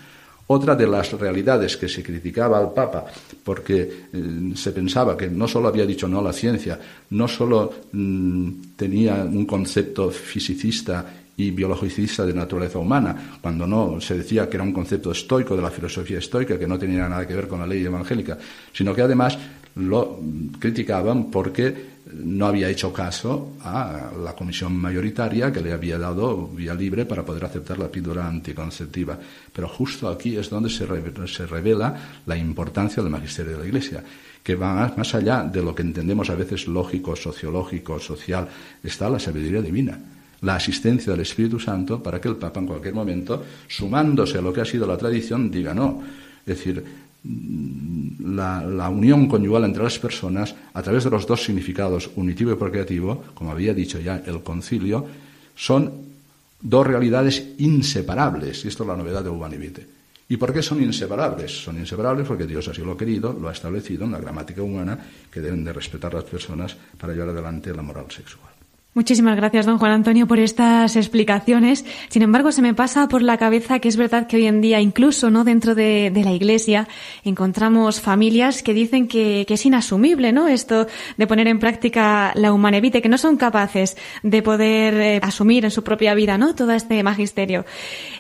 [0.51, 3.05] Otra de las realidades que se criticaba al Papa,
[3.45, 6.79] porque eh, se pensaba que no solo había dicho no a la ciencia,
[7.11, 11.05] no solo mm, tenía un concepto fisicista
[11.37, 15.63] y biologicista de naturaleza humana, cuando no se decía que era un concepto estoico de
[15.63, 18.39] la filosofía estoica, que no tenía nada que ver con la ley evangélica,
[18.73, 19.39] sino que además
[19.79, 20.19] lo
[20.59, 26.75] criticaban porque no había hecho caso a la comisión mayoritaria que le había dado vía
[26.75, 29.19] libre para poder aceptar la píldora anticonceptiva.
[29.53, 34.03] Pero justo aquí es donde se revela la importancia del magisterio de la Iglesia,
[34.43, 38.49] que va más allá de lo que entendemos a veces lógico, sociológico, social.
[38.83, 39.99] Está la sabiduría divina
[40.41, 44.53] la asistencia del Espíritu Santo para que el Papa en cualquier momento, sumándose a lo
[44.53, 46.01] que ha sido la tradición, diga no.
[46.47, 46.85] Es decir,
[47.25, 53.25] la, unión conyugal entre las personas a través de los dos significados, unitivo y procreativo,
[53.35, 55.07] como había dicho ya el concilio,
[55.55, 55.93] son
[56.61, 58.65] dos realidades inseparables.
[58.65, 59.87] Y esto es la novedad de Ubanivite.
[60.29, 61.65] ¿Y por qué son inseparables?
[61.65, 64.99] Son inseparables porque Dios así lo ha querido, lo ha establecido en la gramática humana,
[65.31, 68.58] que deben de respetar las personas para llevar adelante la moral sexual.
[68.95, 71.85] Muchísimas gracias, don Juan Antonio, por estas explicaciones.
[72.09, 74.81] Sin embargo, se me pasa por la cabeza que es verdad que hoy en día,
[74.81, 76.89] incluso no dentro de, la Iglesia,
[77.23, 80.49] encontramos familias que dicen que, es inasumible, ¿no?
[80.49, 85.67] Esto de poner en práctica la humanevite, que no son capaces de poder eh, asumir
[85.67, 86.55] en su propia vida, ¿no?
[86.55, 87.67] Todo este magisterio.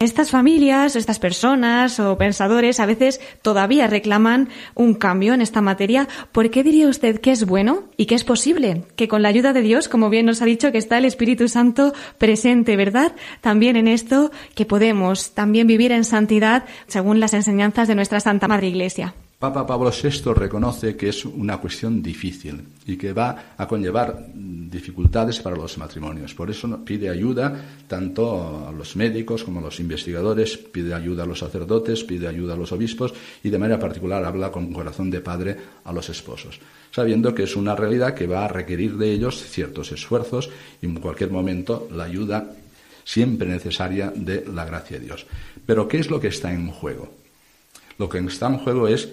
[0.01, 6.09] Estas familias, estas personas o pensadores a veces todavía reclaman un cambio en esta materia.
[6.31, 9.53] ¿Por qué diría usted que es bueno y que es posible que con la ayuda
[9.53, 13.13] de Dios, como bien nos ha dicho, que está el Espíritu Santo presente, ¿verdad?
[13.41, 18.49] También en esto que podemos también vivir en santidad según las enseñanzas de nuestra Santa
[18.49, 19.15] Madre Iglesia.
[19.39, 25.39] Papa Pablo VI reconoce que es una cuestión difícil y que va a conllevar dificultades
[25.39, 26.35] para los matrimonios.
[26.35, 27.55] Por eso pide ayuda
[27.87, 32.55] tanto a los médicos como a los investigadores, pide ayuda a los sacerdotes, pide ayuda
[32.55, 36.59] a los obispos y de manera particular habla con corazón de padre a los esposos,
[36.91, 40.51] sabiendo que es una realidad que va a requerir de ellos ciertos esfuerzos
[40.83, 42.57] y en cualquier momento la ayuda
[43.05, 45.27] siempre necesaria de la gracia de Dios.
[45.65, 47.15] Pero ¿qué es lo que está en juego?
[47.99, 49.09] Lo que está en juego es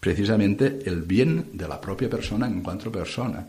[0.00, 3.46] precisamente el bien de la propia persona en cuanto persona.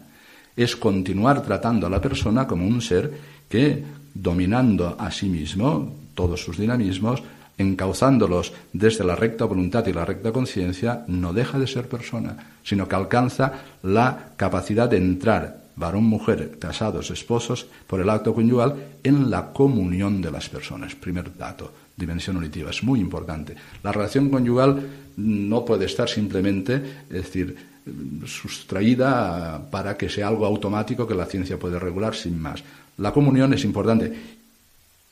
[0.56, 3.10] Es continuar tratando a la persona como un ser
[3.50, 3.84] que,
[4.14, 7.24] dominando a sí mismo todos sus dinamismos,
[7.58, 12.88] encauzándolos desde la recta voluntad y la recta conciencia, no deja de ser persona, sino
[12.88, 19.30] que alcanza la capacidad de entrar, varón, mujer, casados, esposos, por el acto conyugal, en
[19.30, 20.96] la comunión de las personas.
[20.96, 22.72] Primer dato dimensión unitiva.
[22.72, 23.56] Es muy importante.
[23.84, 26.76] La relación conyugal no puede estar simplemente,
[27.10, 27.56] es decir,
[28.26, 32.64] sustraída para que sea algo automático que la ciencia puede regular sin más.
[32.98, 34.14] La comunión es importante.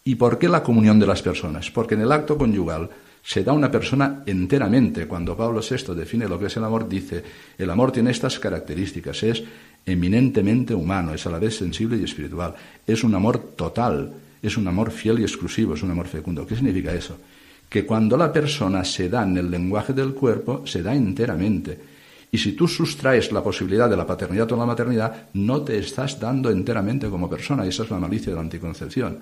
[0.04, 1.72] ¿Y por qué la comunión de las personas?
[1.72, 2.90] Porque en el acto conyugal
[3.24, 5.08] se da una persona enteramente.
[5.08, 7.24] Cuando Pablo VI define lo que es el amor, dice,
[7.58, 9.44] el amor tiene estas características, es
[9.86, 14.68] eminentemente humano, es a la vez sensible y espiritual, es un amor total, es un
[14.68, 16.46] amor fiel y exclusivo, es un amor fecundo.
[16.46, 17.18] ¿Qué significa eso?
[17.70, 21.80] Que cuando la persona se da en el lenguaje del cuerpo, se da enteramente.
[22.32, 26.20] Y si tú sustraes la posibilidad de la paternidad o la maternidad, no te estás
[26.20, 27.66] dando enteramente como persona.
[27.66, 29.20] Y esa es la malicia de la anticoncepción.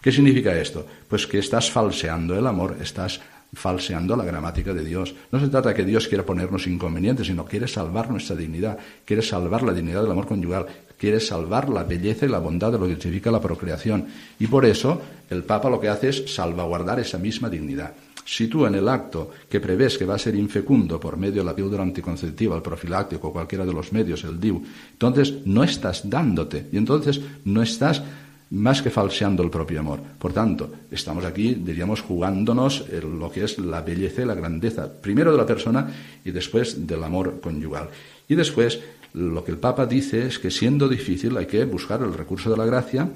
[0.00, 0.86] ¿Qué significa esto?
[1.08, 3.20] Pues que estás falseando el amor, estás
[3.52, 5.14] falseando la gramática de Dios.
[5.30, 9.62] No se trata que Dios quiera ponernos inconvenientes, sino quiere salvar nuestra dignidad, quiere salvar
[9.62, 10.66] la dignidad del amor conyugal,
[11.00, 14.04] quiere salvar la belleza y la bondad de lo que significa la procreación.
[14.38, 17.94] Y por eso el Papa lo que hace es salvaguardar esa misma dignidad.
[18.26, 21.44] Si tú en el acto que prevés que va a ser infecundo por medio de
[21.44, 26.66] la píldora anticonceptiva, el profiláctico, cualquiera de los medios, el DIU, entonces no estás dándote
[26.70, 28.02] y entonces no estás
[28.50, 30.00] más que falseando el propio amor.
[30.18, 35.32] Por tanto, estamos aquí, diríamos, jugándonos lo que es la belleza y la grandeza, primero
[35.32, 35.88] de la persona
[36.24, 37.88] y después del amor conyugal.
[38.28, 38.80] Y después,
[39.14, 42.56] lo que el Papa dice es que siendo difícil hay que buscar el recurso de
[42.56, 43.08] la gracia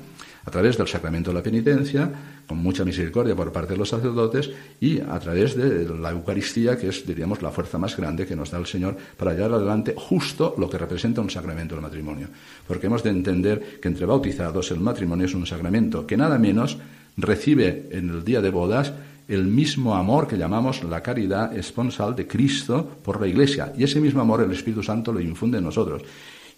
[0.46, 2.10] a través del sacramento de la penitencia,
[2.46, 6.88] con mucha misericordia por parte de los sacerdotes, y a través de la Eucaristía, que
[6.88, 10.54] es, diríamos, la fuerza más grande que nos da el Señor para llevar adelante justo
[10.58, 12.28] lo que representa un sacramento del matrimonio.
[12.66, 16.76] Porque hemos de entender que entre bautizados el matrimonio es un sacramento que nada menos
[17.16, 18.92] recibe en el día de bodas
[19.28, 23.72] el mismo amor que llamamos la caridad esponsal de Cristo por la Iglesia.
[23.76, 26.02] Y ese mismo amor el Espíritu Santo lo infunde en nosotros.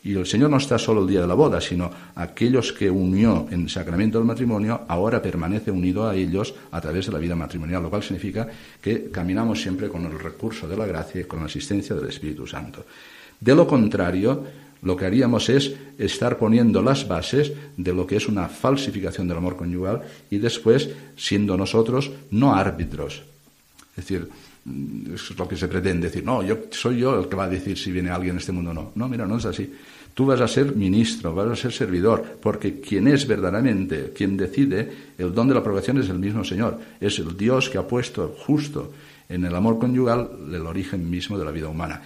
[0.02, 3.46] Y el Señor no está solo el día de la boda, sino aquellos que unió
[3.50, 7.34] en el sacramento del matrimonio, ahora permanece unido a ellos a través de la vida
[7.34, 8.46] matrimonial, lo cual significa
[8.80, 12.46] que caminamos siempre con el recurso de la gracia y con la asistencia del Espíritu
[12.46, 12.84] Santo.
[13.40, 14.44] De lo contrario,
[14.86, 19.38] lo que haríamos es estar poniendo las bases de lo que es una falsificación del
[19.38, 23.24] amor conyugal y después siendo nosotros no árbitros.
[23.90, 24.28] Es decir,
[25.12, 27.76] es lo que se pretende decir, no, yo soy yo el que va a decir
[27.76, 28.92] si viene alguien en este mundo o no.
[28.94, 29.74] No, mira, no es así.
[30.14, 34.88] Tú vas a ser ministro, vas a ser servidor, porque quien es verdaderamente, quien decide
[35.18, 36.78] el don de la aprobación es el mismo Señor.
[37.00, 38.92] Es el Dios que ha puesto justo
[39.28, 42.00] en el amor conyugal el origen mismo de la vida humana.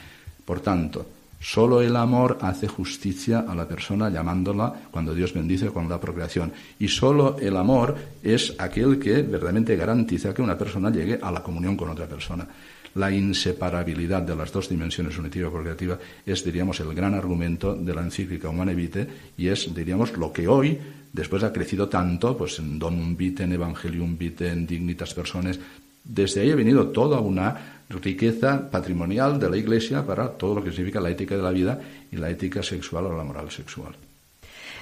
[0.47, 5.89] Por tanto, solo el amor hace justicia a la persona llamándola cuando Dios bendice con
[5.89, 6.53] la procreación.
[6.79, 11.43] Y solo el amor es aquel que verdaderamente garantiza que una persona llegue a la
[11.43, 12.47] comunión con otra persona
[12.95, 17.95] la inseparabilidad de las dos dimensiones unitiva y procreativa es, diríamos, el gran argumento de
[17.95, 20.79] la encíclica Humane Vitae y es, diríamos, lo que hoy,
[21.13, 25.59] después ha crecido tanto, pues en Donum Vitae, en Evangelium Vitae, en Dignitas Personas,
[26.03, 30.71] desde ahí ha venido toda una riqueza patrimonial de la Iglesia para todo lo que
[30.71, 33.95] significa la ética de la vida y la ética sexual o la moral sexual.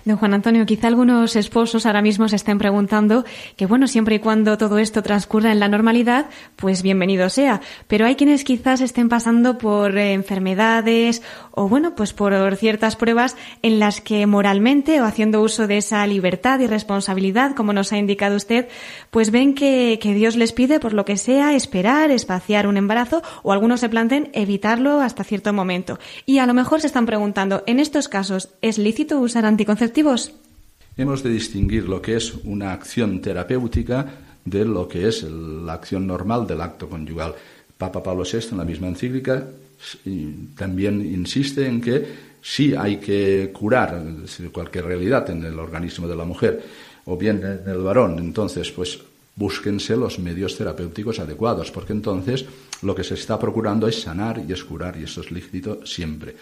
[0.05, 3.25] Don Juan Antonio, quizá algunos esposos ahora mismo se estén preguntando
[3.57, 7.61] que, bueno, siempre y cuando todo esto transcurra en la normalidad, pues bienvenido sea.
[7.89, 13.37] Pero hay quienes quizás estén pasando por eh, enfermedades o, bueno, pues por ciertas pruebas
[13.63, 17.99] en las que moralmente o haciendo uso de esa libertad y responsabilidad, como nos ha
[17.99, 18.69] indicado usted,
[19.11, 23.53] pues ven que, Dios les pide, por lo que sea, esperar, espaciar un embarazo o
[23.53, 25.99] algunos se planteen evitarlo hasta cierto momento.
[26.25, 29.88] Y a lo mejor se están preguntando, en estos casos, ¿es lícito usar anticonceptivos?
[30.97, 34.07] Hemos de distinguir lo que es una acción terapéutica
[34.45, 37.35] de lo que es la acción normal del acto conyugal.
[37.77, 39.47] Papa Pablo VI, en la misma encíclica,
[40.57, 42.07] también insiste en que
[42.43, 44.03] sí hay que curar
[44.53, 46.63] cualquier realidad en el organismo de la mujer
[47.05, 48.19] o bien en el varón.
[48.19, 48.99] Entonces, pues
[49.37, 52.45] búsquense los medios terapéuticos adecuados, porque entonces
[52.83, 56.35] lo que se está procurando es sanar y es curar, y eso es lícito siempre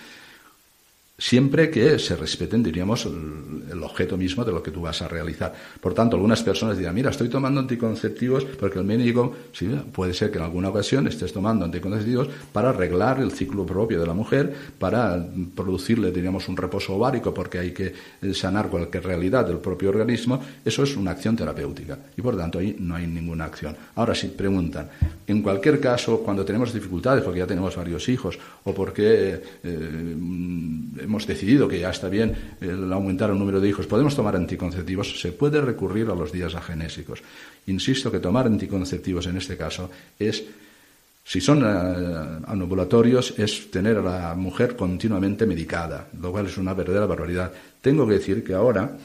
[1.19, 5.55] siempre que se respeten, diríamos, el, objeto mismo de lo que tú vas a realizar.
[5.81, 10.31] Por tanto, algunas personas dirán, mira, estoy tomando anticonceptivos porque el médico, sí, puede ser
[10.31, 14.55] que en alguna ocasión estés tomando anticonceptivos para arreglar el ciclo propio de la mujer,
[14.79, 15.25] para
[15.55, 17.95] producirle, diríamos, un reposo ovárico porque hay que
[18.35, 20.41] sanar cualquier realidad del propio organismo.
[20.65, 23.77] Eso es una acción terapéutica y, por tanto, ahí no hay ninguna acción.
[23.95, 24.91] Ahora, si preguntan,
[25.27, 30.17] en cualquier caso, cuando tenemos dificultades, porque ya tenemos varios hijos o porque eh,
[31.07, 32.35] hemos decidido que ya está bien
[32.93, 37.23] aumentar el número de hijos, podemos tomar anticonceptivos, se puede recurrir a los días agenésicos.
[37.67, 40.45] Insisto que tomar anticonceptivos en este caso es,
[41.25, 46.75] si son uh, anovulatorios, es tener a la mujer continuamente medicada, lo cual es una
[46.75, 47.53] verdadera barbaridad.
[47.81, 48.97] Tengo que decir que ahora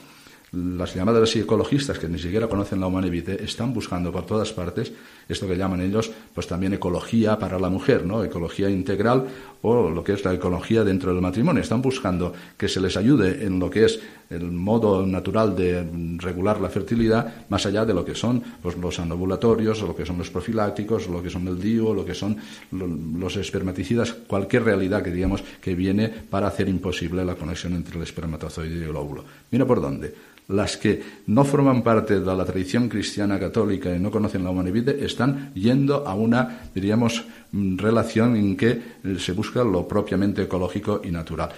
[0.52, 4.92] las llamadas ecologistas que ni siquiera conocen la humanidad están buscando por todas partes
[5.34, 8.24] esto que llaman ellos pues también ecología para la mujer, ¿no?
[8.24, 9.28] Ecología integral
[9.62, 11.62] o lo que es la ecología dentro del matrimonio.
[11.62, 15.86] Están buscando que se les ayude en lo que es el modo natural de
[16.18, 20.18] regular la fertilidad, más allá de lo que son pues, los anovulatorios, lo que son
[20.18, 22.38] los profilácticos, lo que son el DIO, lo que son
[22.72, 28.04] los espermaticidas, cualquier realidad que digamos que viene para hacer imposible la conexión entre el
[28.04, 29.24] espermatozoide y el óvulo.
[29.52, 30.32] Mira por dónde.
[30.48, 34.90] Las que no forman parte de la tradición cristiana católica y no conocen la humanidad
[34.90, 35.21] están
[35.54, 38.82] yendo a una, diríamos, mm, relación en que eh,
[39.20, 41.50] se busca lo propiamente ecológico y natural.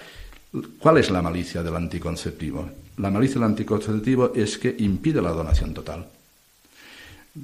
[0.78, 2.68] ¿Cuál es la malicia del anticonceptivo?
[2.98, 6.06] La malicia del anticonceptivo es que impide la donación total.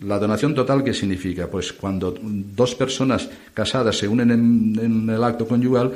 [0.07, 1.49] La donación total, ¿qué significa?
[1.49, 5.93] Pues cuando dos personas casadas se unen en, el acto conyugal,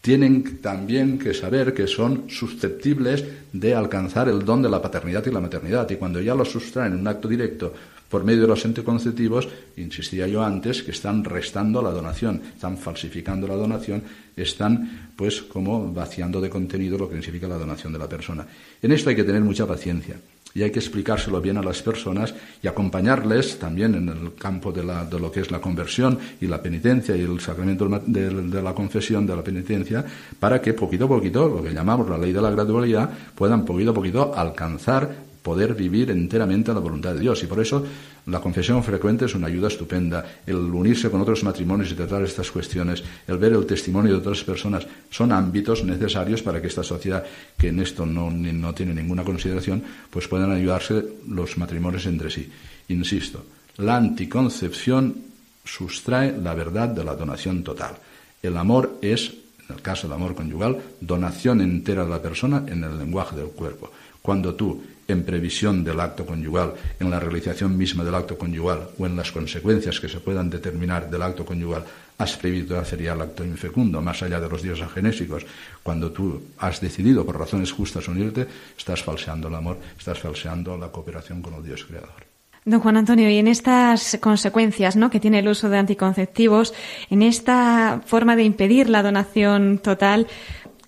[0.00, 5.30] tienen también que saber que son susceptibles de alcanzar el don de la paternidad y
[5.30, 5.90] la maternidad.
[5.90, 7.74] Y cuando ya lo sustraen en un acto directo
[8.12, 9.48] por medio de los anticonceptivos,
[9.78, 14.02] insistía yo antes, que están restando la donación, están falsificando la donación,
[14.36, 18.46] están pues como vaciando de contenido lo que significa la donación de la persona.
[18.82, 20.16] En esto hay que tener mucha paciencia
[20.52, 24.84] y hay que explicárselo bien a las personas y acompañarles también en el campo de,
[24.84, 29.36] lo que es la conversión y la penitencia y el sacramento de, la confesión de
[29.36, 30.04] la penitencia
[30.38, 33.92] para que poquito a poquito, lo que llamamos la ley de la gradualidad, puedan poquito
[33.92, 37.42] a poquito alcanzar poder vivir enteramente la voluntad de Dios.
[37.42, 37.84] Y por eso
[38.26, 40.24] la confesión frecuente es una ayuda estupenda.
[40.46, 44.44] El unirse con otros matrimonios y tratar estas cuestiones, el ver el testimonio de otras
[44.44, 47.24] personas, son ámbitos necesarios para que esta sociedad,
[47.58, 52.48] que en esto no, no tiene ninguna consideración, pues puedan ayudarse los matrimonios entre sí.
[52.88, 53.44] Insisto,
[53.78, 55.16] la anticoncepción
[55.64, 57.96] sustrae la verdad de la donación total.
[58.42, 59.32] El amor es,
[59.68, 63.48] en el caso del amor conyugal, donación entera de la persona en el lenguaje del
[63.48, 63.90] cuerpo.
[64.20, 64.82] Cuando tú
[65.12, 69.30] en previsión del acto conyugal, en la realización misma del acto conyugal o en las
[69.30, 71.84] consecuencias que se puedan determinar del acto conyugal,
[72.18, 75.44] has previsto hacer el acto infecundo, más allá de los días agenésicos.
[75.82, 78.46] Cuando tú has decidido por razones justas unirte,
[78.76, 82.32] estás falseando el amor, estás falseando la cooperación con el Dios creador.
[82.64, 85.10] Don Juan Antonio, y en estas consecuencias ¿no?
[85.10, 86.72] que tiene el uso de anticonceptivos,
[87.10, 90.28] en esta forma de impedir la donación total,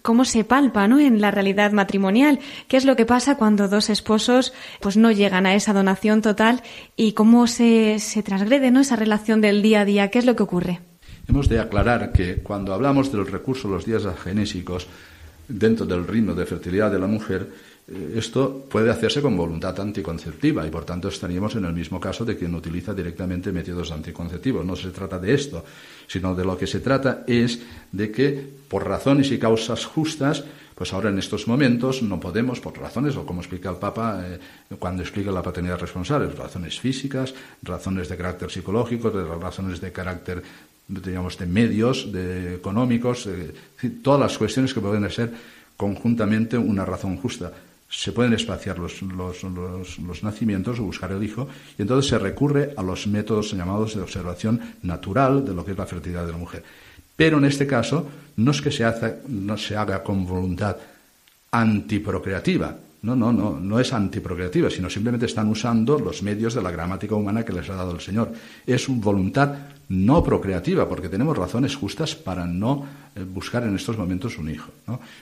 [0.05, 1.01] cómo se palpa ¿no?
[1.01, 2.39] en la realidad matrimonial,
[2.69, 6.63] qué es lo que pasa cuando dos esposos pues no llegan a esa donación total
[6.95, 8.81] y cómo se, transgrede ¿no?
[8.81, 10.81] esa relación del día a día, qué es lo que ocurre.
[11.27, 14.89] Hemos de aclarar que cuando hablamos del recurso los días genésicos
[15.49, 17.49] dentro del ritmo de fertilidad de la mujer,
[17.87, 22.37] esto puede hacerse con voluntad anticonceptiva y por tanto estaríamos en el mismo caso de
[22.37, 24.65] quien utiliza directamente métodos anticonceptivos.
[24.65, 25.63] No se trata de esto,
[26.07, 27.61] sino de lo que se trata es
[27.93, 30.43] de que por razones y causas justas,
[30.75, 34.39] pues ahora en estos momentos no podemos, por razones, o como explica el Papa eh,
[34.79, 40.43] cuando explica la paternidad responsable, razones físicas, razones de carácter psicológico, razones de carácter
[40.89, 43.29] digamos, de medios, de económicos,
[44.03, 45.33] todas las cuestiones que pueden ser
[45.77, 47.53] conjuntamente una razón justa
[47.97, 52.83] se pueden espaciar los, los, nacimientos o buscar el hijo, y entonces se recurre a
[52.83, 56.65] los métodos llamados de observación natural de lo que es la fertilidad de la mujer.
[57.17, 58.85] Pero en este caso no es que se,
[59.29, 60.77] no se haga con voluntad
[61.53, 66.71] antiprocreativa, no, no, no, no es antiprocreativa, sino simplemente están usando los medios de la
[66.71, 68.33] gramática humana que les ha dado el Señor.
[68.67, 69.55] Es voluntad
[69.89, 74.73] no procreativa, porque tenemos razones justas para no eh, buscar en estos momentos un hijo.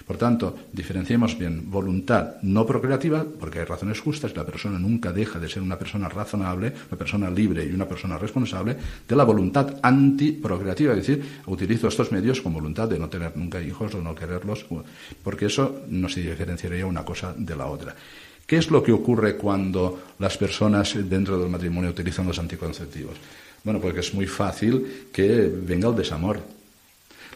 [0.06, 5.38] Por tanto, diferenciemos bien voluntad no procreativa, porque hay razones justas, la persona nunca deja
[5.38, 9.76] de ser una persona razonable, una persona libre y una persona responsable, de la voluntad
[9.82, 14.14] antiprocreativa, es decir, utilizo estos medios con voluntad de no tener nunca hijos o no
[14.14, 14.64] quererlos,
[15.22, 17.94] porque eso no se diferenciaría una cosa de la otra.
[18.46, 23.16] ¿Qué es lo que ocurre cuando las personas dentro del matrimonio utilizan los anticonceptivos?
[23.64, 26.40] Bueno, porque es muy fácil que venga el desamor.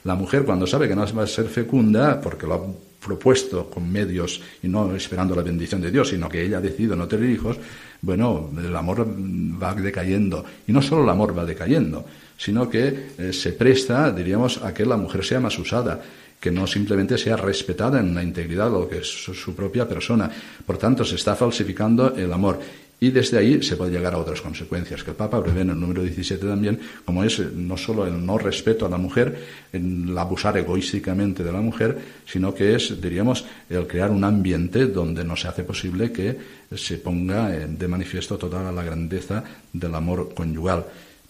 [0.04, 2.60] La mujer cuando sabe que no va a ser fecunda, porque lo ha
[3.04, 6.96] propuesto con medios y no esperando la bendición de Dios, sino que ella ha decidido
[6.96, 7.56] no tener hijos,
[8.02, 10.44] bueno, el amor va decayendo.
[10.66, 12.04] Y no solo el amor va decayendo,
[12.36, 16.00] sino que eh, se presta, diríamos, a que la mujer sea más usada
[16.40, 20.30] que no simplemente sea respetada en la integridad de lo que es su propia persona.
[20.64, 22.60] Por tanto, se está falsificando el amor.
[22.98, 25.78] Y desde ahí se puede llegar a otras consecuencias, que el Papa prevé en el
[25.78, 29.36] número 17 también, como es eh, no solo el no respeto a la mujer,
[29.72, 35.24] el abusar egoísticamente de la mujer, sino que es, diríamos, el crear un ambiente donde
[35.24, 36.38] no se hace posible que
[36.74, 40.86] se ponga de manifiesto toda la grandeza del amor conyugal.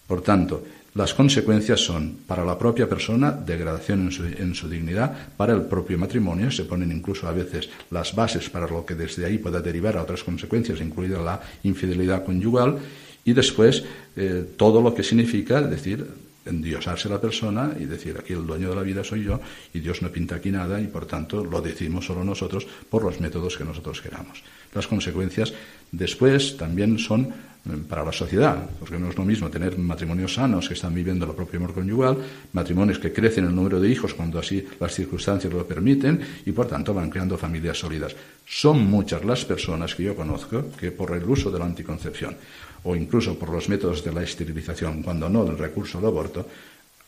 [0.07, 0.63] Por tanto,
[0.97, 6.49] las consecuencias son, para la propia persona, degradación en su, dignidad, para el propio matrimonio,
[6.49, 10.01] se ponen incluso a veces las bases para lo que desde ahí pueda derivar a
[10.01, 12.79] otras consecuencias, incluida la infidelidad conyugal,
[13.23, 13.83] y después
[14.15, 16.03] eh, todo lo que significa decir
[16.47, 19.39] endiosarse la persona y decir aquí el dueño de la vida soy yo
[19.73, 23.19] y Dios no pinta aquí nada y por tanto lo decimos solo nosotros por los
[23.19, 24.41] métodos que nosotros queramos.
[24.73, 25.53] Las consecuencias
[25.91, 27.33] después también son
[27.87, 31.35] para la sociedad, porque no es lo mismo tener matrimonios sanos que están viviendo el
[31.35, 32.17] propio amor conyugal,
[32.53, 36.67] matrimonios que crecen el número de hijos cuando así las circunstancias lo permiten y por
[36.67, 38.15] tanto van creando familias sólidas.
[38.45, 42.37] Son muchas las personas que yo conozco que por el uso de la anticoncepción
[42.83, 46.47] o incluso por los métodos de la esterilización, cuando no del recurso al aborto,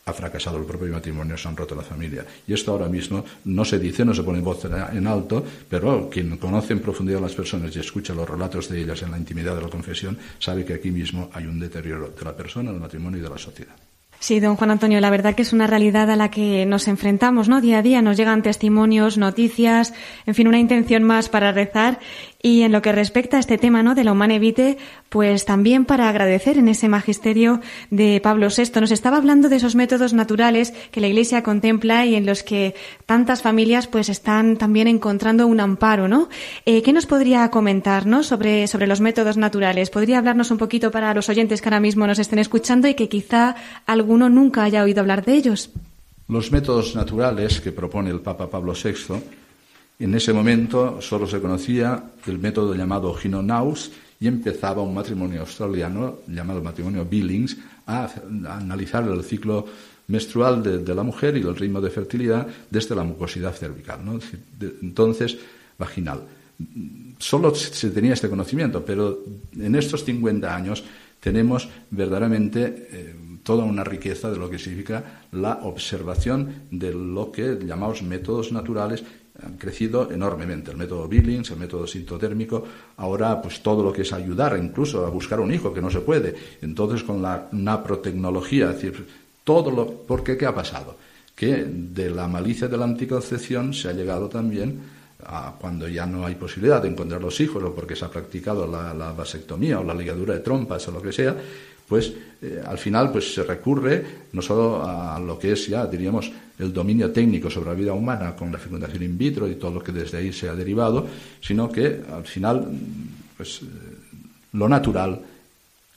[0.10, 2.26] ha fracasado el propio matrimonio, se han roto la familia.
[2.48, 6.38] Y esto ahora mismo no se dice, no se pone voz en alto, pero quien
[6.38, 9.56] conoce en profundidad a las personas y escucha los relatos de ellas en la intimidad
[9.56, 13.20] de la confesión, sabe que aquí mismo hay un deterioro de la persona, del matrimonio
[13.20, 13.76] y de la sociedad.
[14.22, 17.48] Sí, don Juan Antonio, la verdad que es una realidad a la que nos enfrentamos,
[17.48, 17.62] ¿no?
[17.62, 19.94] Día a día nos llegan testimonios, noticias,
[20.26, 22.00] en fin, una intención más para rezar
[22.42, 23.96] y en lo que respecta a este tema, ¿no?
[23.96, 24.78] De la humana evite,
[25.10, 27.60] pues también para agradecer en ese magisterio
[27.90, 28.80] de Pablo VI.
[28.80, 32.76] Nos estaba hablando de esos métodos naturales que la Iglesia contempla y en los que
[33.06, 36.30] tantas familias pues están también encontrando un amparo, ¿no?
[36.66, 38.24] Eh, ¿Qué nos podría comentar, ¿no?
[38.24, 39.90] Sobre, sobre los métodos naturales.
[39.90, 43.10] ¿Podría hablarnos un poquito para los oyentes que ahora mismo nos estén escuchando y que
[43.10, 45.72] quizá alguno nunca haya oído hablar de ellos?
[46.30, 49.39] Los métodos naturales que propone el Papa Pablo VI
[50.00, 56.20] en ese momento solo se conocía el método llamado Ginonaus y empezaba un matrimonio australiano
[56.28, 58.10] llamado matrimonio Billings a,
[58.50, 59.66] analizar el ciclo
[60.08, 64.00] menstrual de, la mujer y el ritmo de fertilidad desde la mucosidad cervical,
[64.82, 65.38] entonces
[65.78, 66.22] vaginal.
[67.20, 69.20] Solo se tenía este conocimiento, pero
[69.58, 70.84] en estos 50 años
[71.20, 77.60] tenemos verdaderamente eh, toda una riqueza de lo que significa la observación de lo que
[77.66, 79.04] llamamos métodos naturales
[79.44, 80.72] han crecido enormemente.
[80.72, 82.66] El método Billings, el método sintotérmico,
[82.98, 86.02] ahora pues todo lo que es ayudar incluso a buscar un hijo que no se
[86.02, 86.36] puede.
[86.62, 89.08] Entonces con la naprotecnología, es decir,
[89.44, 89.88] todo lo...
[89.88, 90.38] ¿Por qué?
[90.38, 90.96] ¿Qué ha pasado?
[91.36, 96.26] Que de la malicia de la anticoncepción se ha llegado también a cuando ya no
[96.26, 99.84] hay posibilidad de encontrar los hijos o porque se ha practicado la, la vasectomía o
[99.84, 101.36] la ligadura de trompas o lo que sea,
[101.90, 102.14] pues
[102.66, 107.12] al final pues se recurre no solo a lo que es ya diríamos el dominio
[107.12, 110.18] técnico sobre la vida humana con la fecundación in vitro y todo lo que desde
[110.18, 111.08] ahí se ha derivado,
[111.42, 112.68] sino que al final
[113.36, 113.66] pues eh,
[114.54, 115.20] lo natural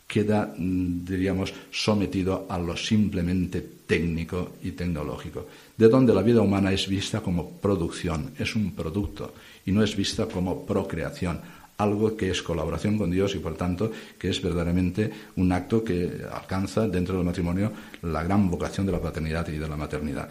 [0.07, 6.87] queda diríamos sometido a lo simplemente técnico y tecnológico, de donde la vida humana es
[6.87, 9.33] vista como producción, es un producto
[9.67, 11.41] y no es vista como procreación
[11.83, 16.23] algo que es colaboración con Dios y por tanto que es verdaderamente un acto que
[16.33, 17.73] alcanza dentro del matrimonio
[18.03, 20.29] la gran vocación de la paternidad y de la maternidad.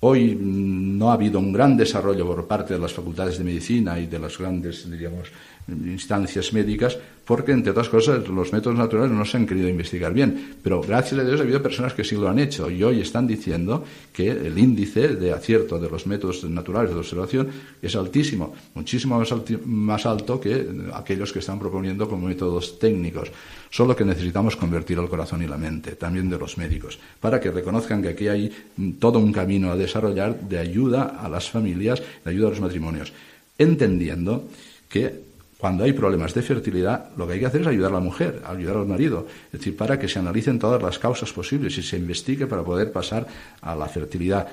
[0.00, 3.98] Hoy mm, no ha habido un gran desarrollo por parte de las facultades de medicina
[3.98, 5.28] y de las grandes, diríamos,
[5.66, 10.56] instancias médicas, porque, entre otras cosas, los métodos naturales no se han querido investigar bien.
[10.62, 13.26] Pero, gracias a Dios, ha habido personas que sí lo han hecho y hoy están
[13.26, 17.48] diciendo que el índice de acierto de los métodos naturales de observación
[17.80, 19.22] es altísimo, muchísimo
[19.64, 23.30] más, alto que aquellos que están proponiendo como métodos técnicos.
[23.70, 27.50] Solo que necesitamos convertir el corazón y la mente, también de los médicos, para que
[27.50, 28.52] reconozcan que aquí hay
[28.98, 33.12] todo un camino a desarrollar de ayuda a las familias, de ayuda a los matrimonios,
[33.58, 34.46] entendiendo
[34.88, 38.00] que cuando hay problemas de fertilidad, lo que hay que hacer es ayudar a la
[38.00, 41.82] mujer, ayudar al marido, es decir, para que se analicen todas las causas posibles y
[41.82, 43.26] se investigue para poder pasar
[43.60, 44.48] a la fertilidad.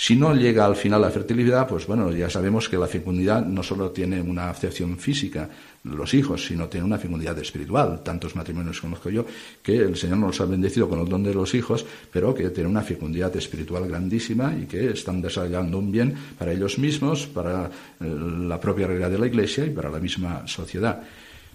[0.00, 3.64] Si no llega al final la fertilidad, pues bueno, ya sabemos que la fecundidad no
[3.64, 5.50] solo tiene una acepción física,
[5.82, 8.00] los hijos, sino tiene una fecundidad espiritual.
[8.04, 9.26] Tantos matrimonios conozco yo
[9.60, 12.70] que el Señor nos ha bendecido con el don de los hijos, pero que tiene
[12.70, 17.68] una fecundidad espiritual grandísima y que están desarrollando un bien para ellos mismos, para eh,
[17.98, 21.02] la propia realidad de la Iglesia y para la misma sociedad.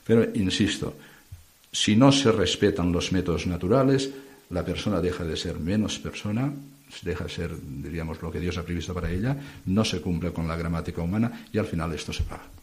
[0.05, 0.97] Pero, insisto,
[1.71, 4.09] si no se respetan los métodos naturales,
[4.49, 6.51] la persona deja de ser menos persona
[7.01, 10.55] deja ser, diríamos, lo que Dios ha previsto para ella, no se cumple con la
[10.55, 12.62] gramática humana y al final esto se paga.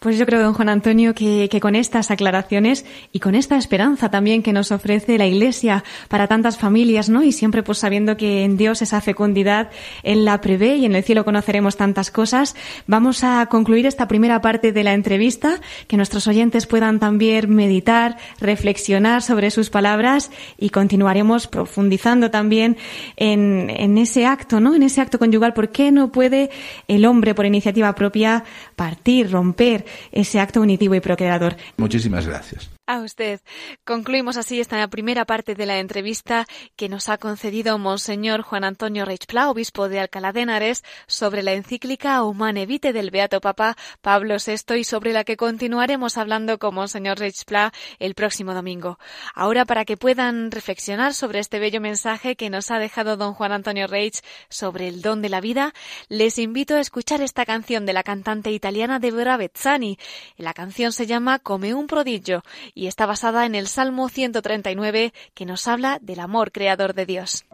[0.00, 4.44] Pues yo creo, don Juan Antonio, que, con estas aclaraciones y con esta esperanza también
[4.44, 7.24] que nos ofrece la Iglesia para tantas familias, ¿no?
[7.24, 9.70] Y siempre pues sabiendo que en Dios esa fecundidad
[10.04, 12.54] Él la prevé y en el cielo conoceremos tantas cosas,
[12.86, 18.18] vamos a concluir esta primera parte de la entrevista, que nuestros oyentes puedan también meditar,
[18.38, 22.76] reflexionar sobre sus palabras y continuaremos profundizando también
[23.16, 24.76] en, en ese acto, ¿no?
[24.76, 25.54] En ese acto conyugal.
[25.54, 26.50] ¿Por qué no puede
[26.86, 28.44] el hombre por iniciativa propia
[28.78, 29.84] partir, romper?
[30.12, 31.56] ese acto unitivo y procreador.
[31.76, 32.70] Muchísimas gracias.
[32.90, 33.42] A usted.
[33.84, 39.04] Concluimos así esta primera parte de la entrevista que nos ha concedido Monseñor Juan Antonio
[39.04, 44.36] Reichpla, obispo de Alcalá de Henares, sobre la encíclica Humane Vitae del Beato Papa Pablo
[44.38, 48.98] VI y sobre la que continuaremos hablando con Monseñor Reichpla el próximo domingo.
[49.34, 53.52] Ahora, para que puedan reflexionar sobre este bello mensaje que nos ha dejado don Juan
[53.52, 55.74] Antonio Reich sobre el don de la vida,
[56.08, 59.98] les invito a escuchar esta canción de la cantante italiana Deborah Bezzani.
[60.38, 62.42] La canción se llama Come un prodigio
[62.78, 67.44] y está basada en el Salmo 139 que nos habla del amor creador de Dios.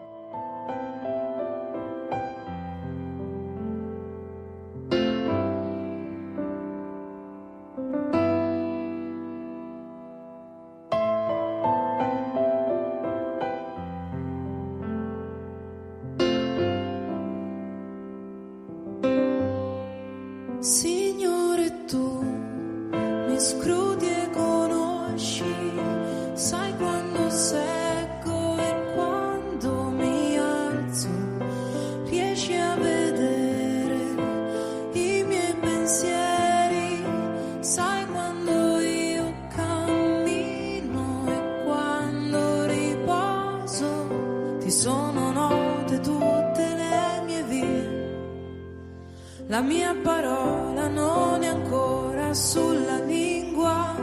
[49.54, 53.94] La mia parola non è ancora sulla lingua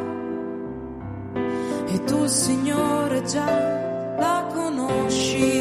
[1.88, 5.61] e tu, Signore, già la conosci.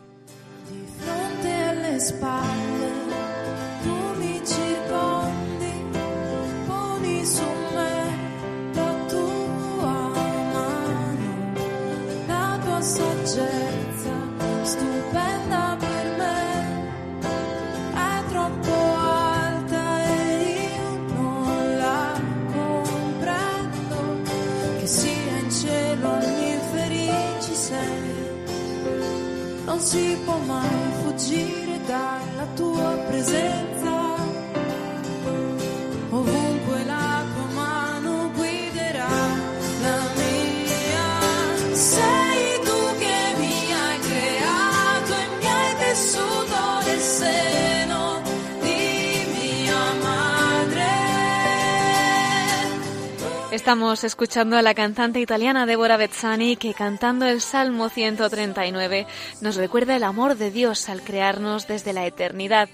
[53.61, 59.05] Estamos escuchando a la cantante italiana Deborah Bezzani que cantando el Salmo 139
[59.39, 62.69] nos recuerda el amor de Dios al crearnos desde la eternidad.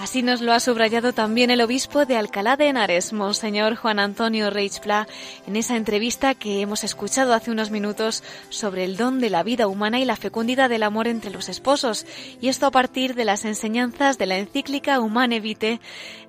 [0.00, 4.48] Así nos lo ha subrayado también el obispo de Alcalá de Henares, Monseñor Juan Antonio
[4.48, 5.06] Reichpla,
[5.46, 9.66] en esa entrevista que hemos escuchado hace unos minutos sobre el don de la vida
[9.66, 12.06] humana y la fecundidad del amor entre los esposos,
[12.40, 15.80] y esto a partir de las enseñanzas de la encíclica Humane Vitae,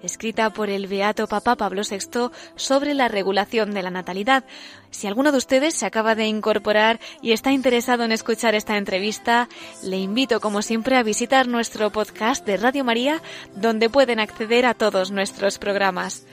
[0.04, 4.44] escrita por el beato Papa Pablo VI sobre la regulación de la natalidad.
[4.92, 9.50] Si alguno de ustedes se acaba de incorporar y está interesado en escuchar esta entrevista,
[9.84, 13.22] le invito como siempre a visitar nuestro podcast de Radio María,
[13.56, 16.26] donde pueden acceder a todos nuestros programas.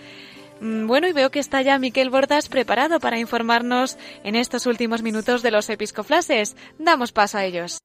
[0.61, 5.03] Mm, bueno, y veo que está ya Miquel Bordas preparado para informarnos en estos últimos
[5.03, 6.57] minutos de los episcoflases.
[6.79, 7.79] Damos paso a ellos.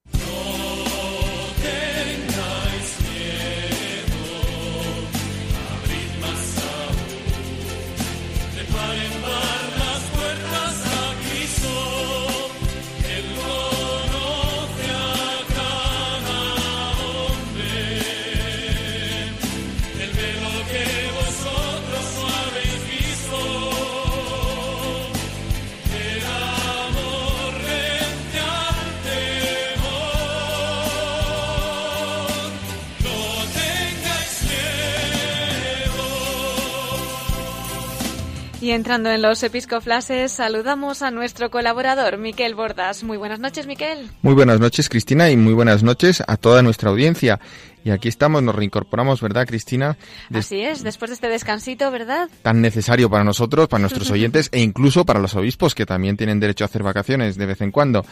[38.64, 43.04] Y entrando en los episcoflases, saludamos a nuestro colaborador, Miquel Bordas.
[43.04, 44.10] Muy buenas noches, Miquel.
[44.22, 47.42] Muy buenas noches, Cristina, y muy buenas noches a toda nuestra audiencia.
[47.84, 49.98] Y aquí estamos, nos reincorporamos, ¿verdad, Cristina?
[50.34, 52.30] Así es, después de este descansito, ¿verdad?
[52.42, 56.40] Tan necesario para nosotros, para nuestros oyentes e incluso para los obispos que también tienen
[56.40, 58.06] derecho a hacer vacaciones de vez en cuando.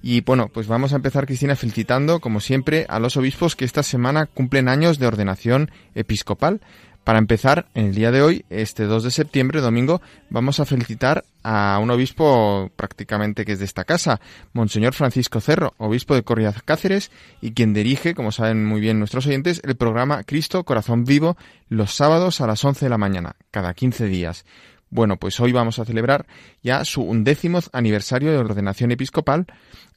[0.00, 3.82] Y bueno, pues vamos a empezar, Cristina, felicitando, como siempre, a los obispos que esta
[3.82, 6.62] semana cumplen años de ordenación episcopal
[7.04, 10.00] Para empezar, en el día de hoy, este 2 de septiembre, domingo,
[10.30, 14.22] vamos a felicitar a un obispo prácticamente que es de esta casa,
[14.54, 17.10] Monseñor Francisco Cerro, obispo de Corriaz Cáceres
[17.42, 21.36] y quien dirige, como saben muy bien nuestros oyentes, el programa Cristo Corazón Vivo
[21.68, 24.46] los sábados a las 11 de la mañana, cada 15 días.
[24.90, 26.26] Bueno, pues hoy vamos a celebrar
[26.62, 29.46] ya su undécimo aniversario de ordenación episcopal,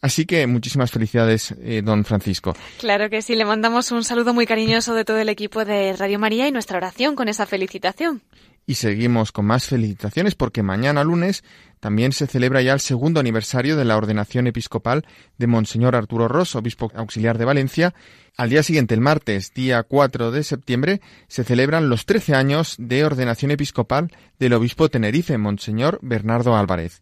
[0.01, 2.55] así que muchísimas felicidades, eh, don Francisco.
[2.79, 6.19] Claro que sí, le mandamos un saludo muy cariñoso de todo el equipo de Radio
[6.19, 8.21] María y nuestra oración con esa felicitación.
[8.69, 11.45] Y seguimos con más felicitaciones porque mañana lunes
[11.79, 15.05] también se celebra ya el segundo aniversario de la ordenación episcopal
[15.37, 17.93] de Monseñor Arturo Ross, obispo auxiliar de Valencia.
[18.37, 23.03] Al día siguiente, el martes, día 4 de septiembre, se celebran los 13 años de
[23.03, 27.01] ordenación episcopal del obispo Tenerife, Monseñor Bernardo Álvarez.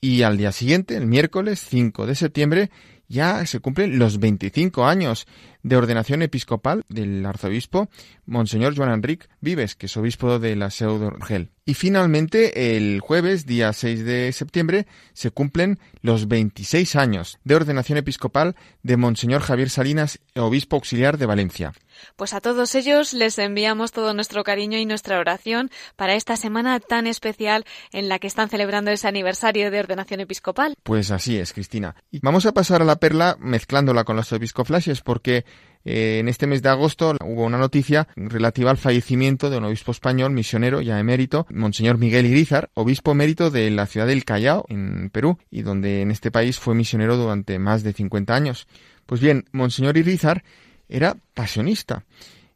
[0.00, 2.70] Y al día siguiente, el miércoles 5 de septiembre,
[3.12, 5.26] ya se cumplen los 25 años
[5.62, 7.88] de ordenación episcopal del arzobispo
[8.24, 11.50] Monseñor Joan Enric Vives, que es obispo de la Seu d'Urgel.
[11.66, 17.98] Y finalmente, el jueves, día 6 de septiembre, se cumplen los 26 años de ordenación
[17.98, 21.72] episcopal de Monseñor Javier Salinas, obispo auxiliar de Valencia.
[22.16, 26.80] Pues a todos ellos les enviamos todo nuestro cariño y nuestra oración para esta semana
[26.80, 30.74] tan especial en la que están celebrando ese aniversario de ordenación episcopal.
[30.82, 31.94] Pues así es, Cristina.
[32.10, 35.44] Y vamos a pasar a la perla mezclándola con los episcoflashes porque
[35.84, 39.90] eh, en este mes de agosto hubo una noticia relativa al fallecimiento de un obispo
[39.92, 45.10] español misionero ya emérito, Monseñor Miguel Irizar, obispo emérito de la ciudad del Callao, en
[45.10, 48.66] Perú, y donde en este país fue misionero durante más de 50 años.
[49.06, 50.44] Pues bien, Monseñor Irizar
[50.92, 52.04] era pasionista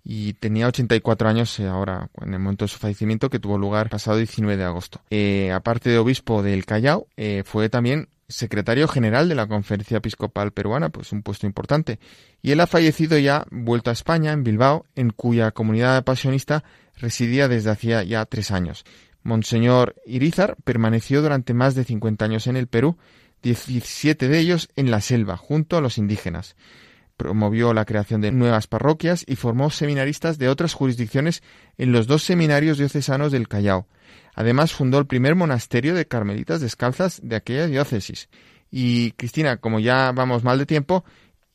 [0.04, 3.90] y tenía 84 años eh, ahora, en el momento de su fallecimiento, que tuvo lugar
[3.90, 5.00] pasado 19 de agosto.
[5.10, 7.08] Eh, aparte de obispo del Callao,
[7.44, 11.98] fue también secretario general de la Conferencia Episcopal Peruana, pues un puesto importante.
[12.42, 16.64] Y él ha fallecido ya, vuelto a España, en Bilbao, en cuya comunidad pasionista
[16.96, 18.84] residía desde hacía ya tres años.
[19.22, 22.96] Monseñor Irizar permaneció durante más de 50 años en el Perú,
[23.42, 26.56] 17 de ellos en la selva, junto a los indígenas.
[27.16, 31.42] Promovió la creación de nuevas parroquias y formó seminaristas de otras jurisdicciones
[31.78, 33.86] en los dos seminarios diocesanos del Callao.
[34.34, 38.28] Además, fundó el primer monasterio de carmelitas descalzas de aquella diócesis.
[38.70, 41.04] Y, Cristina, como ya vamos mal de tiempo,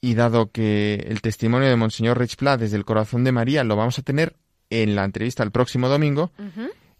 [0.01, 3.99] y dado que el testimonio de Monseñor Richpla desde el corazón de María lo vamos
[3.99, 4.35] a tener
[4.71, 6.31] en la entrevista el próximo domingo,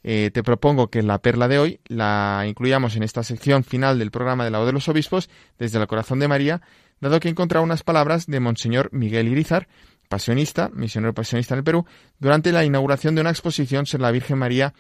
[0.03, 4.11] eh, te propongo que la perla de hoy la incluyamos en esta sección final del
[4.11, 6.61] programa de la voz de los obispos desde el corazón de María,
[7.01, 9.67] dado que he encontrado unas palabras de Monseñor Miguel Irizar,
[10.07, 11.85] pasionista, misionero pasionista en el Perú,
[12.19, 14.73] durante la inauguración de una exposición sobre la Virgen María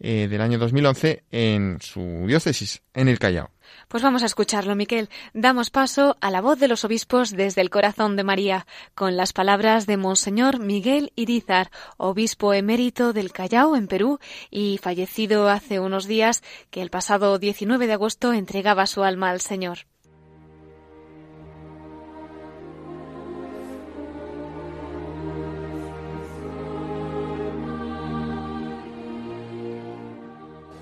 [0.00, 3.50] eh, del año 2011 en su diócesis, en el Callao.
[3.88, 5.08] Pues vamos a escucharlo, Miquel.
[5.32, 9.32] Damos paso a la voz de los obispos desde el corazón de María, con las
[9.32, 14.18] palabras de Monseñor Miguel Irizar, obispo emérito del Callao, en Perú,
[14.50, 19.40] y fallecido hace unos días, que el pasado 19 de agosto entregaba su alma al
[19.40, 19.86] Señor.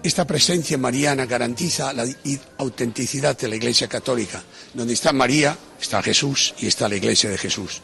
[0.02, 2.04] Esta presencia mariana garantiza la
[2.58, 4.42] autenticidad de la Iglesia Católica.
[4.74, 7.80] Donde está María, está Jesús y está la Iglesia de Jesús.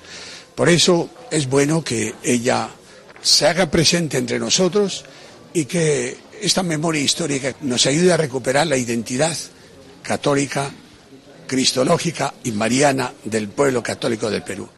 [0.54, 2.70] Por eso es bueno que ella
[3.22, 5.04] se haga presente entre nosotros
[5.52, 9.36] y que esta memoria histórica nos ayude a recuperar la identidad
[10.02, 10.70] católica,
[11.46, 14.68] cristológica y mariana del pueblo católico del Perú.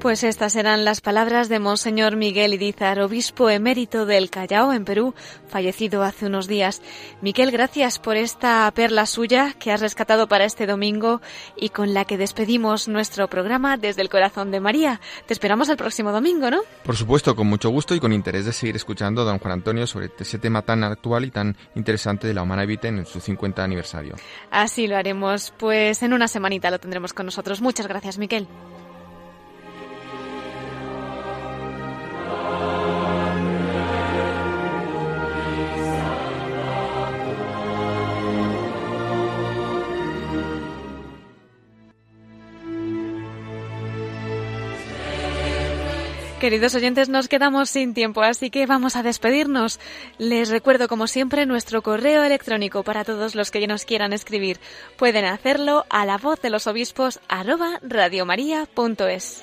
[0.00, 5.12] Pues estas eran las palabras de Monseñor Miguel Irizar, obispo emérito del Callao, en Perú,
[5.48, 6.82] fallecido hace unos días.
[7.20, 11.20] Miguel, gracias por esta perla suya que has rescatado para este domingo
[11.56, 15.00] y con la que despedimos nuestro programa desde el corazón de María.
[15.26, 16.60] Te esperamos el próximo domingo, ¿no?
[16.84, 19.84] Por supuesto, con mucho gusto y con interés de seguir escuchando a don Juan Antonio
[19.88, 23.64] sobre ese tema tan actual y tan interesante de la humana vida en su 50
[23.64, 24.14] aniversario.
[24.52, 27.60] Así lo haremos, pues en una semanita lo tendremos con nosotros.
[27.60, 28.46] Muchas gracias, Miquel.
[46.40, 49.80] Queridos oyentes, nos quedamos sin tiempo, así que vamos a despedirnos.
[50.18, 54.60] Les recuerdo, como siempre, nuestro correo electrónico para todos los que nos quieran escribir.
[54.96, 59.42] Pueden hacerlo a la voz de los obispos arroba radiomaria.es.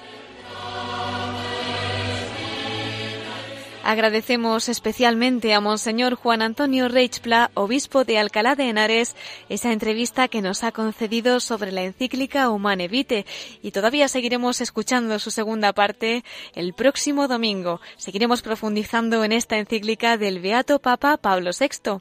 [3.88, 9.16] Agradecemos especialmente a Monseñor Juan Antonio Reichpla, obispo de Alcalá de Henares,
[9.48, 13.28] esa entrevista que nos ha concedido sobre la encíclica Humane Vitae
[13.62, 16.24] y todavía seguiremos escuchando su segunda parte
[16.56, 17.80] el próximo domingo.
[17.96, 22.00] Seguiremos profundizando en esta encíclica del Beato Papa Pablo VI.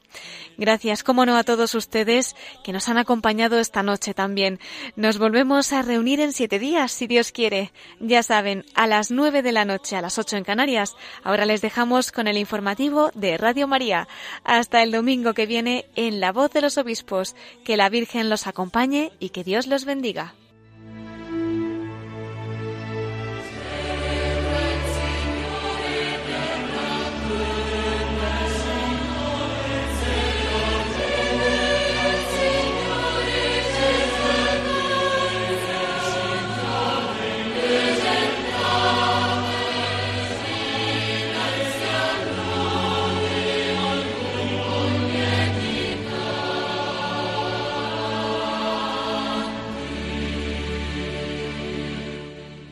[0.57, 4.59] Gracias, como no, a todos ustedes que nos han acompañado esta noche también.
[4.95, 7.71] Nos volvemos a reunir en siete días, si Dios quiere.
[7.99, 10.95] Ya saben, a las nueve de la noche, a las ocho en Canarias.
[11.23, 11.74] Ahora les dejamos
[12.13, 14.07] con el informativo de Radio María.
[14.45, 17.35] Hasta el domingo que viene en La Voz de los Obispos.
[17.65, 20.35] Que la Virgen los acompañe y que Dios los bendiga.